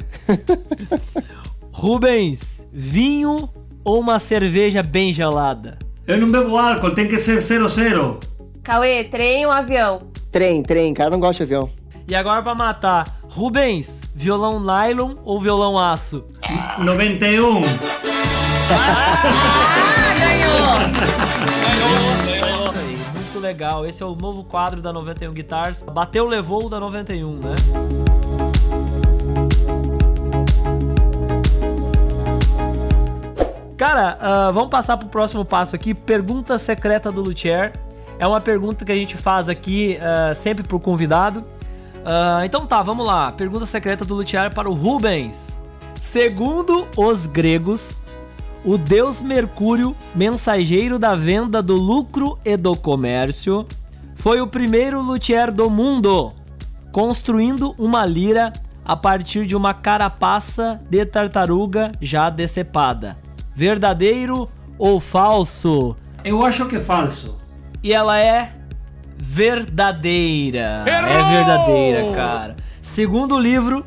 Rubens, 1.71 2.65
vinho 2.71 3.47
ou 3.83 3.99
uma 3.99 4.17
cerveja 4.17 4.81
bem 4.81 5.13
gelada? 5.13 5.82
Eu 6.05 6.17
não 6.17 6.29
bebo 6.29 6.57
álcool, 6.57 6.91
tem 6.91 7.07
que 7.07 7.17
ser 7.17 7.41
00. 7.41 8.19
Cauê, 8.61 9.05
trem 9.05 9.45
ou 9.45 9.51
avião? 9.51 9.99
Trem, 10.31 10.61
trem, 10.61 10.93
cara 10.93 11.09
não 11.09 11.19
gosta 11.19 11.45
de 11.45 11.53
avião. 11.53 11.69
E 12.07 12.13
agora 12.13 12.43
pra 12.43 12.53
matar, 12.53 13.05
Rubens, 13.29 14.01
violão 14.13 14.59
nylon 14.59 15.15
ou 15.23 15.39
violão 15.39 15.77
aço? 15.77 16.25
91. 16.79 17.61
Muito 23.13 23.39
legal, 23.39 23.85
esse 23.85 24.03
é 24.03 24.05
o 24.05 24.13
novo 24.13 24.43
quadro 24.43 24.81
da 24.81 24.91
91 24.91 25.31
Guitars. 25.31 25.83
Bateu, 25.83 26.25
levou 26.25 26.69
da 26.69 26.81
91, 26.81 27.35
né? 27.35 27.55
Cara, 33.77 34.17
ah, 34.19 34.51
vamos 34.51 34.69
passar 34.69 34.97
pro 34.97 35.07
próximo 35.07 35.43
passo 35.43 35.75
aqui. 35.75 35.93
Pergunta 35.93 36.57
secreta 36.57 37.11
do 37.11 37.21
Luthier. 37.21 37.73
É 38.19 38.27
uma 38.27 38.39
pergunta 38.39 38.85
que 38.85 38.91
a 38.91 38.95
gente 38.95 39.17
faz 39.17 39.49
aqui 39.49 39.97
ah, 40.01 40.33
sempre 40.35 40.63
pro 40.63 40.79
convidado. 40.79 41.43
Ah, 42.05 42.41
então 42.45 42.67
tá, 42.67 42.81
vamos 42.81 43.07
lá. 43.07 43.31
Pergunta 43.31 43.65
secreta 43.65 44.05
do 44.05 44.13
Luthier 44.13 44.53
para 44.53 44.69
o 44.69 44.73
Rubens. 44.73 45.57
Segundo 45.95 46.87
os 46.95 47.25
gregos, 47.25 48.01
o 48.63 48.77
deus 48.77 49.21
Mercúrio, 49.21 49.95
mensageiro 50.13 50.99
da 50.99 51.15
venda 51.15 51.61
do 51.61 51.75
lucro 51.75 52.37
e 52.45 52.55
do 52.55 52.75
comércio, 52.75 53.65
foi 54.15 54.39
o 54.39 54.47
primeiro 54.47 55.01
luthier 55.01 55.51
do 55.51 55.69
mundo, 55.69 56.31
construindo 56.91 57.73
uma 57.77 58.05
lira 58.05 58.53
a 58.85 58.95
partir 58.95 59.45
de 59.45 59.55
uma 59.55 59.73
carapaça 59.73 60.79
de 60.89 61.05
tartaruga 61.05 61.91
já 62.01 62.29
decepada. 62.29 63.17
Verdadeiro 63.55 64.49
ou 64.77 64.99
falso? 64.99 65.95
Eu 66.25 66.45
acho 66.45 66.65
que 66.67 66.77
é 66.77 66.79
falso. 66.79 67.37
E 67.83 67.93
ela 67.93 68.19
é 68.19 68.53
verdadeira. 69.17 70.83
É 70.85 71.37
verdadeira, 71.37 72.15
cara. 72.15 72.55
Segundo 72.81 73.35
o 73.35 73.39
livro, 73.39 73.85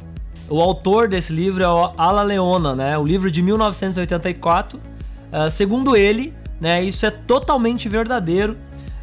o 0.49 0.61
autor 0.61 1.09
desse 1.09 1.33
livro 1.33 1.63
é 1.63 1.69
o 1.69 1.93
Ala 1.97 2.23
Leona, 2.23 2.75
né? 2.75 2.99
O 2.99 3.05
livro 3.05 3.31
de 3.31 3.43
1984. 3.43 4.79
Ah, 5.33 5.51
segundo 5.51 5.97
ele, 5.97 6.33
né? 6.61 6.83
Isso 6.83 7.05
é 7.05 7.11
totalmente 7.11 7.89
verdadeiro. 7.89 8.57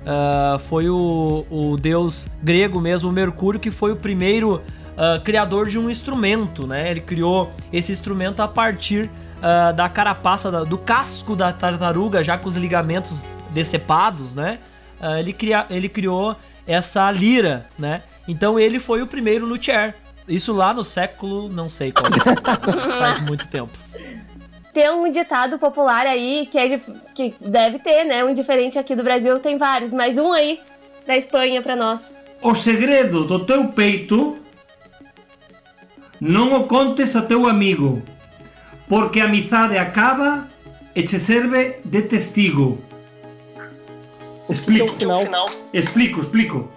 Ah, 0.05 0.57
foi 0.67 0.89
o, 0.89 1.45
o 1.49 1.77
deus 1.77 2.27
grego 2.41 2.79
mesmo, 2.79 3.11
Mercúrio, 3.11 3.59
que 3.59 3.71
foi 3.71 3.91
o 3.91 3.95
primeiro 3.95 4.61
ah, 4.97 5.19
criador 5.23 5.67
de 5.67 5.77
um 5.77 5.89
instrumento, 5.89 6.65
né? 6.65 6.89
Ele 6.89 7.01
criou 7.01 7.51
esse 7.71 7.91
instrumento 7.91 8.41
a 8.41 8.47
partir 8.47 9.09
ah, 9.43 9.71
da 9.73 9.89
carapaça, 9.89 10.49
da- 10.49 10.63
do 10.63 10.77
casco 10.77 11.35
da 11.35 11.51
tartaruga, 11.51 12.23
já 12.23 12.37
com 12.37 12.47
os 12.47 12.55
ligamentos 12.55 13.23
decepados, 13.49 14.33
né? 14.33 14.59
Ah, 15.01 15.19
ele, 15.19 15.33
cria, 15.33 15.65
ele 15.69 15.89
criou 15.89 16.35
essa 16.65 17.11
lira, 17.11 17.65
né? 17.77 18.01
Então 18.25 18.57
ele 18.57 18.79
foi 18.79 19.01
o 19.01 19.07
primeiro 19.07 19.45
luthier. 19.45 19.95
Isso 20.25 20.53
lá 20.53 20.73
no 20.73 20.85
século, 20.85 21.49
não 21.49 21.67
sei 21.67 21.91
qual. 21.91 22.09
faz 22.97 23.21
muito 23.23 23.45
tempo. 23.49 23.77
Tem 24.73 24.89
um 24.89 25.11
ditado 25.11 25.59
popular 25.59 26.07
aí 26.07 26.47
que, 26.49 26.57
é 26.57 26.79
que 27.13 27.35
deve 27.41 27.79
ter, 27.79 28.05
né? 28.05 28.23
Um 28.23 28.33
diferente 28.33 28.79
aqui 28.79 28.95
do 28.95 29.03
Brasil 29.03 29.37
tem 29.39 29.57
vários, 29.57 29.91
mas 29.91 30.17
um 30.17 30.31
aí 30.31 30.59
da 31.05 31.17
Espanha 31.17 31.61
pra 31.61 31.75
nós. 31.75 32.01
O 32.41 32.55
segredo 32.55 33.25
do 33.25 33.45
teu 33.45 33.67
peito 33.67 34.37
não 36.19 36.53
o 36.61 36.63
contes 36.65 37.15
a 37.15 37.21
teu 37.21 37.47
amigo, 37.47 38.01
porque 38.87 39.19
a 39.19 39.25
amizade 39.25 39.77
acaba 39.77 40.47
e 40.95 41.01
te 41.03 41.19
serve 41.19 41.77
de 41.83 42.01
testigo. 42.03 42.79
Explico. 44.49 44.95
Explico, 45.73 46.21
explico. 46.21 46.69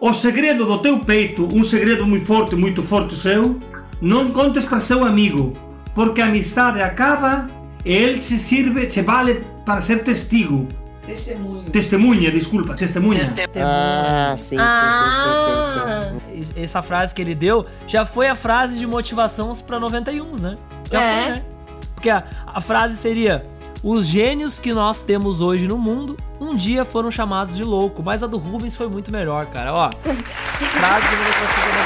O 0.00 0.12
segredo 0.12 0.66
do 0.66 0.78
teu 0.78 0.98
peito, 1.00 1.48
um 1.56 1.62
segredo 1.62 2.06
muito 2.06 2.26
forte, 2.26 2.54
muito 2.56 2.82
forte 2.82 3.14
seu, 3.14 3.56
não 4.02 4.30
contes 4.32 4.64
para 4.64 4.80
seu 4.80 5.04
amigo, 5.04 5.52
porque 5.94 6.20
a 6.20 6.26
amizade 6.26 6.82
acaba 6.82 7.46
e 7.84 7.92
ele 7.92 8.20
se 8.20 8.38
serve, 8.38 8.86
te 8.86 9.00
vale 9.00 9.42
para 9.64 9.80
ser 9.80 10.02
testigo. 10.02 10.66
Testemunho. 11.06 11.70
Testemunha, 11.70 12.30
desculpa, 12.30 12.74
testemunha. 12.74 13.18
Testemunho. 13.20 13.50
Ah, 13.62 14.34
sim, 14.38 14.56
sim, 14.56 14.56
sim, 14.56 14.58
sim, 14.58 15.72
sim, 15.74 15.80
Ah, 15.80 16.12
sim. 16.34 16.40
Es- 16.40 16.52
Essa 16.56 16.82
frase 16.82 17.14
que 17.14 17.20
ele 17.22 17.34
deu 17.34 17.64
já 17.86 18.04
foi 18.06 18.26
a 18.26 18.34
frase 18.34 18.78
de 18.78 18.86
motivação 18.86 19.52
para 19.66 19.78
91, 19.78 20.36
né? 20.38 20.54
Já 20.90 21.00
É. 21.02 21.18
foi, 21.22 21.30
né? 21.34 21.42
Porque 21.94 22.10
a, 22.10 22.24
a 22.46 22.60
frase 22.60 22.96
seria: 22.96 23.42
Os 23.82 24.06
gênios 24.06 24.58
que 24.58 24.72
nós 24.72 25.00
temos 25.02 25.40
hoje 25.40 25.66
no 25.66 25.78
mundo 25.78 26.16
um 26.40 26.54
dia 26.56 26.84
foram 26.84 27.10
chamados 27.10 27.56
de 27.56 27.62
louco, 27.64 28.02
mas 28.02 28.22
a 28.22 28.26
do 28.26 28.36
Rubens 28.38 28.74
foi 28.76 28.88
muito 28.88 29.10
melhor, 29.10 29.46
cara. 29.46 29.72
Ó, 29.72 29.90
frase 29.90 31.06
motivação 31.16 31.62
para 31.62 31.84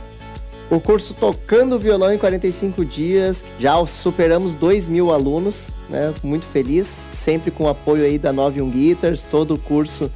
O 0.71 0.81
curso 0.81 1.13
Tocando 1.15 1.79
Violão 1.79 2.13
em 2.13 2.19
45 2.19 2.85
dias, 2.85 3.45
já 3.59 3.75
superamos 3.87 4.57
2 4.57 4.89
mil 4.89 5.13
alunos, 5.13 5.73
né? 5.89 6.13
Muito 6.25 6.45
feliz, 6.45 6.87
sempre 6.87 7.53
com 7.53 7.65
o 7.65 7.69
apoio 7.69 8.05
aí 8.05 8.19
da 8.19 8.33
91 8.33 8.69
Guitars, 8.71 9.25
todo 9.25 9.55
o 9.55 9.59
curso 9.59 10.11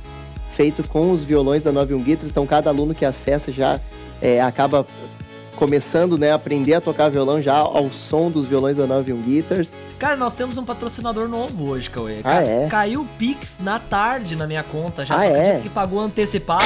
feito 0.51 0.83
com 0.89 1.13
os 1.13 1.23
violões 1.23 1.63
da 1.63 1.71
91 1.71 2.03
Guitars, 2.03 2.33
então 2.33 2.45
cada 2.47 2.69
aluno 2.69 2.93
que 2.95 3.05
acessa 3.05 3.53
já 3.53 3.79
é, 4.21 4.41
acaba 4.41 4.85
começando 5.61 6.17
né, 6.17 6.33
a 6.33 6.37
aprender 6.37 6.73
a 6.73 6.81
tocar 6.81 7.11
violão 7.11 7.43
já 7.43 7.55
ao 7.55 7.93
som 7.93 8.31
dos 8.31 8.47
violões 8.47 8.79
da 8.79 8.87
91 8.87 9.21
Guitars. 9.21 9.75
Cara, 9.99 10.17
nós 10.17 10.35
temos 10.35 10.57
um 10.57 10.65
patrocinador 10.65 11.29
novo 11.29 11.69
hoje, 11.69 11.91
Cauê. 11.91 12.21
Ah, 12.25 12.43
é? 12.43 12.67
Caiu 12.67 13.03
o 13.03 13.07
Pix 13.19 13.59
na 13.61 13.79
tarde 13.79 14.35
na 14.35 14.47
minha 14.47 14.63
conta, 14.63 15.05
já 15.05 15.19
Ah, 15.19 15.27
é? 15.27 15.61
que 15.61 15.69
pagou 15.69 16.01
antecipado. 16.01 16.65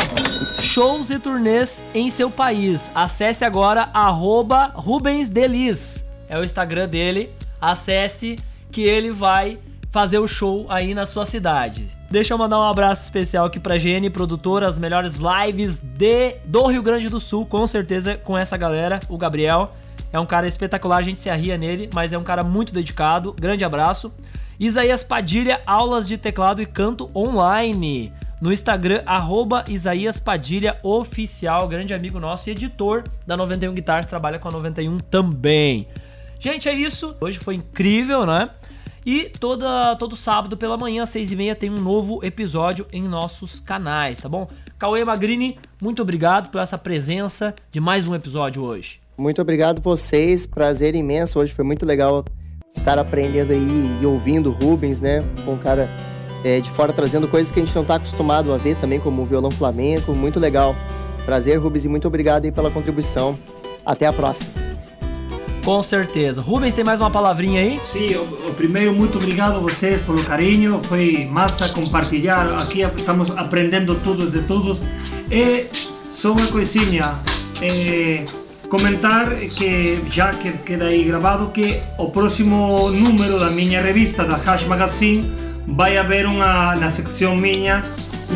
Shows 0.60 1.10
e 1.10 1.18
turnês 1.18 1.82
em 1.92 2.08
seu 2.08 2.30
país. 2.30 2.88
Acesse 2.94 3.44
agora 3.44 3.90
arroba 3.92 4.66
Rubens 4.76 5.28
Delis. 5.28 6.04
É 6.28 6.38
o 6.38 6.44
Instagram 6.44 6.88
dele. 6.88 7.32
Acesse 7.60 8.36
que 8.70 8.82
ele 8.82 9.10
vai 9.10 9.58
fazer 9.90 10.18
o 10.20 10.28
show 10.28 10.66
aí 10.68 10.94
na 10.94 11.04
sua 11.04 11.26
cidade. 11.26 11.88
Deixa 12.10 12.32
eu 12.32 12.38
mandar 12.38 12.58
um 12.58 12.62
abraço 12.62 13.02
especial 13.02 13.46
aqui 13.46 13.58
pra 13.58 13.78
Gene, 13.78 14.08
produtora, 14.08 14.68
as 14.68 14.78
melhores 14.78 15.18
lives 15.18 15.78
de 15.78 16.36
do 16.44 16.66
Rio 16.66 16.82
Grande 16.82 17.08
do 17.08 17.18
Sul, 17.18 17.44
com 17.44 17.66
certeza 17.66 18.16
com 18.16 18.38
essa 18.38 18.56
galera, 18.56 19.00
o 19.08 19.18
Gabriel. 19.18 19.74
É 20.12 20.20
um 20.20 20.26
cara 20.26 20.46
espetacular, 20.46 20.98
a 20.98 21.02
gente 21.02 21.18
se 21.20 21.28
arria 21.28 21.58
nele, 21.58 21.90
mas 21.92 22.12
é 22.12 22.18
um 22.18 22.22
cara 22.22 22.44
muito 22.44 22.72
dedicado. 22.72 23.32
Grande 23.32 23.64
abraço. 23.64 24.14
Isaías 24.60 25.02
Padilha, 25.02 25.60
aulas 25.66 26.06
de 26.06 26.16
teclado 26.16 26.62
e 26.62 26.66
canto 26.66 27.10
online. 27.16 28.12
No 28.40 28.52
Instagram, 28.52 29.02
arroba 29.06 29.64
Isaías 29.68 30.20
Padilha 30.20 30.78
Oficial, 30.82 31.66
grande 31.66 31.94
amigo 31.94 32.20
nosso 32.20 32.48
e 32.48 32.52
editor 32.52 33.04
da 33.26 33.36
91 33.36 33.74
Guitars, 33.74 34.06
trabalha 34.06 34.38
com 34.38 34.46
a 34.46 34.52
91 34.52 34.98
também. 34.98 35.88
Gente, 36.38 36.68
é 36.68 36.74
isso. 36.74 37.16
Hoje 37.20 37.38
foi 37.38 37.54
incrível, 37.54 38.26
né? 38.26 38.50
E 39.06 39.30
toda, 39.38 39.94
todo 39.96 40.16
sábado 40.16 40.56
pela 40.56 40.78
manhã, 40.78 41.02
às 41.02 41.10
6h30, 41.10 41.54
tem 41.56 41.70
um 41.70 41.80
novo 41.80 42.20
episódio 42.24 42.86
em 42.90 43.02
nossos 43.02 43.60
canais, 43.60 44.22
tá 44.22 44.28
bom? 44.28 44.48
Cauê 44.78 45.04
Magrini, 45.04 45.58
muito 45.80 46.00
obrigado 46.00 46.50
por 46.50 46.60
essa 46.60 46.78
presença 46.78 47.54
de 47.70 47.80
mais 47.80 48.08
um 48.08 48.14
episódio 48.14 48.62
hoje. 48.62 49.00
Muito 49.16 49.42
obrigado 49.42 49.82
vocês, 49.82 50.46
prazer 50.46 50.94
imenso. 50.94 51.38
Hoje 51.38 51.52
foi 51.52 51.64
muito 51.64 51.84
legal 51.84 52.24
estar 52.74 52.98
aprendendo 52.98 53.52
aí 53.52 53.98
e 54.00 54.06
ouvindo 54.06 54.50
Rubens, 54.50 55.02
né? 55.02 55.22
Um 55.46 55.58
cara 55.58 55.88
é, 56.42 56.58
de 56.60 56.70
fora 56.70 56.92
trazendo 56.92 57.28
coisas 57.28 57.52
que 57.52 57.60
a 57.60 57.62
gente 57.62 57.74
não 57.74 57.82
está 57.82 57.96
acostumado 57.96 58.52
a 58.54 58.56
ver 58.56 58.76
também, 58.78 58.98
como 58.98 59.22
o 59.22 59.26
violão 59.26 59.50
flamenco. 59.50 60.12
Muito 60.12 60.40
legal. 60.40 60.74
Prazer, 61.26 61.58
Rubens, 61.58 61.84
e 61.84 61.88
muito 61.88 62.08
obrigado 62.08 62.46
aí 62.46 62.52
pela 62.52 62.70
contribuição. 62.70 63.38
Até 63.84 64.06
a 64.06 64.12
próxima. 64.12 64.73
Com 65.64 65.82
certeza. 65.82 66.42
Rubens, 66.42 66.74
tem 66.74 66.84
mais 66.84 67.00
uma 67.00 67.10
palavrinha 67.10 67.62
aí? 67.62 67.80
Sim, 67.82 68.16
o, 68.16 68.48
o 68.50 68.54
primeiro, 68.54 68.92
muito 68.92 69.16
obrigado 69.16 69.56
a 69.56 69.58
vocês 69.58 70.02
pelo 70.02 70.22
carinho. 70.22 70.78
Foi 70.84 71.26
massa 71.30 71.70
compartilhar. 71.70 72.58
Aqui 72.58 72.82
estamos 72.82 73.30
aprendendo 73.30 73.94
todos 74.04 74.30
de 74.30 74.42
todos. 74.42 74.82
E 75.30 75.66
só 76.12 76.32
uma 76.32 76.46
coisinha. 76.48 77.18
É, 77.62 78.26
comentar 78.68 79.30
que 79.36 80.02
já 80.10 80.30
que 80.30 80.52
queda 80.52 80.86
aí 80.86 81.04
gravado 81.04 81.46
que 81.46 81.80
o 81.98 82.10
próximo 82.10 82.90
número 82.90 83.38
da 83.38 83.50
minha 83.50 83.80
revista 83.80 84.24
da 84.24 84.36
Hash 84.36 84.64
Magazine 84.64 85.32
vai 85.66 85.96
haver 85.96 86.26
uma 86.26 86.74
na 86.76 86.90
secção 86.90 87.36
minha 87.36 87.82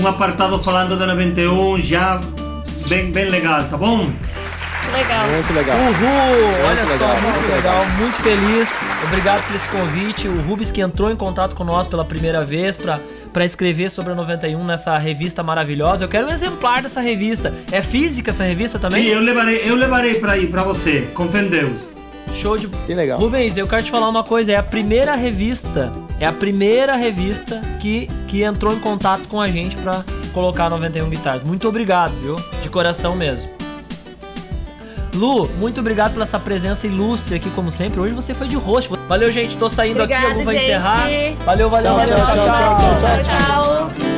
um 0.00 0.06
apartado 0.06 0.58
falando 0.60 0.96
da 0.96 1.06
91 1.06 1.80
já 1.80 2.20
bem 2.88 3.10
bem 3.10 3.28
legal, 3.28 3.64
tá 3.64 3.76
bom? 3.76 4.10
Legal. 4.92 5.28
Muito 5.28 5.52
legal. 5.52 5.76
Uhul! 5.76 6.66
Olha 6.66 6.82
legal, 6.82 6.98
só, 6.98 7.20
muito 7.20 7.38
muito 7.38 7.52
legal, 7.54 7.86
muito 7.98 8.16
feliz. 8.22 8.68
Obrigado 9.06 9.46
por 9.46 9.56
esse 9.56 9.68
convite. 9.68 10.28
O 10.28 10.40
Rubens 10.42 10.70
que 10.70 10.80
entrou 10.80 11.10
em 11.10 11.16
contato 11.16 11.54
com 11.54 11.64
nós 11.64 11.86
pela 11.86 12.04
primeira 12.04 12.44
vez 12.44 12.76
para 12.76 13.00
para 13.32 13.44
escrever 13.44 13.90
sobre 13.90 14.12
a 14.12 14.14
91 14.14 14.64
nessa 14.64 14.96
revista 14.98 15.42
maravilhosa. 15.42 16.04
Eu 16.04 16.08
quero 16.08 16.26
um 16.26 16.30
exemplar 16.30 16.82
dessa 16.82 17.00
revista. 17.00 17.54
É 17.70 17.82
física 17.82 18.30
essa 18.30 18.42
revista 18.42 18.78
também? 18.78 19.04
Sim, 19.04 19.10
eu 19.10 19.20
levarei, 19.20 19.62
eu 19.64 19.74
levarei 19.74 20.14
para 20.14 20.32
aí 20.32 20.46
para 20.46 20.62
você, 20.62 21.02
com 21.14 21.28
fé 21.28 21.42
em 21.42 21.48
Deus. 21.48 21.98
Show 22.34 22.56
de. 22.56 22.68
Que 22.68 22.94
legal. 22.94 23.18
Rubens, 23.18 23.56
eu 23.56 23.66
quero 23.66 23.82
te 23.82 23.90
falar 23.90 24.08
uma 24.08 24.22
coisa: 24.24 24.52
é 24.52 24.56
a 24.56 24.62
primeira 24.62 25.14
revista, 25.14 25.92
é 26.20 26.26
a 26.26 26.32
primeira 26.32 26.96
revista 26.96 27.60
que, 27.80 28.06
que 28.26 28.42
entrou 28.42 28.72
em 28.72 28.80
contato 28.80 29.26
com 29.28 29.40
a 29.40 29.48
gente 29.48 29.76
pra 29.76 30.04
colocar 30.32 30.68
91 30.68 31.08
Guitars. 31.08 31.42
Muito 31.42 31.68
obrigado, 31.68 32.12
viu? 32.20 32.36
De 32.62 32.68
coração 32.68 33.16
mesmo. 33.16 33.57
Lu, 35.14 35.48
muito 35.58 35.80
obrigado 35.80 36.12
pela 36.12 36.24
essa 36.24 36.38
presença 36.38 36.86
ilustre 36.86 37.34
aqui, 37.36 37.50
como 37.50 37.70
sempre. 37.70 37.98
Hoje 38.00 38.14
você 38.14 38.34
foi 38.34 38.46
de 38.48 38.56
rosto. 38.56 38.96
Valeu, 39.08 39.32
gente. 39.32 39.56
Tô 39.56 39.68
saindo 39.70 40.02
aqui, 40.02 40.12
Obrigada, 40.14 40.38
eu 40.40 40.44
vou 40.44 40.52
gente. 40.52 40.64
encerrar. 40.64 41.08
Valeu, 41.44 41.70
valeu, 41.70 41.86
Tchau, 41.86 41.96
valeu. 41.96 42.16
tchau, 42.16 42.26
tchau, 42.26 42.34
tchau, 42.34 42.76
tchau. 42.78 43.22
Tchau, 43.22 43.88
tchau. 43.88 44.17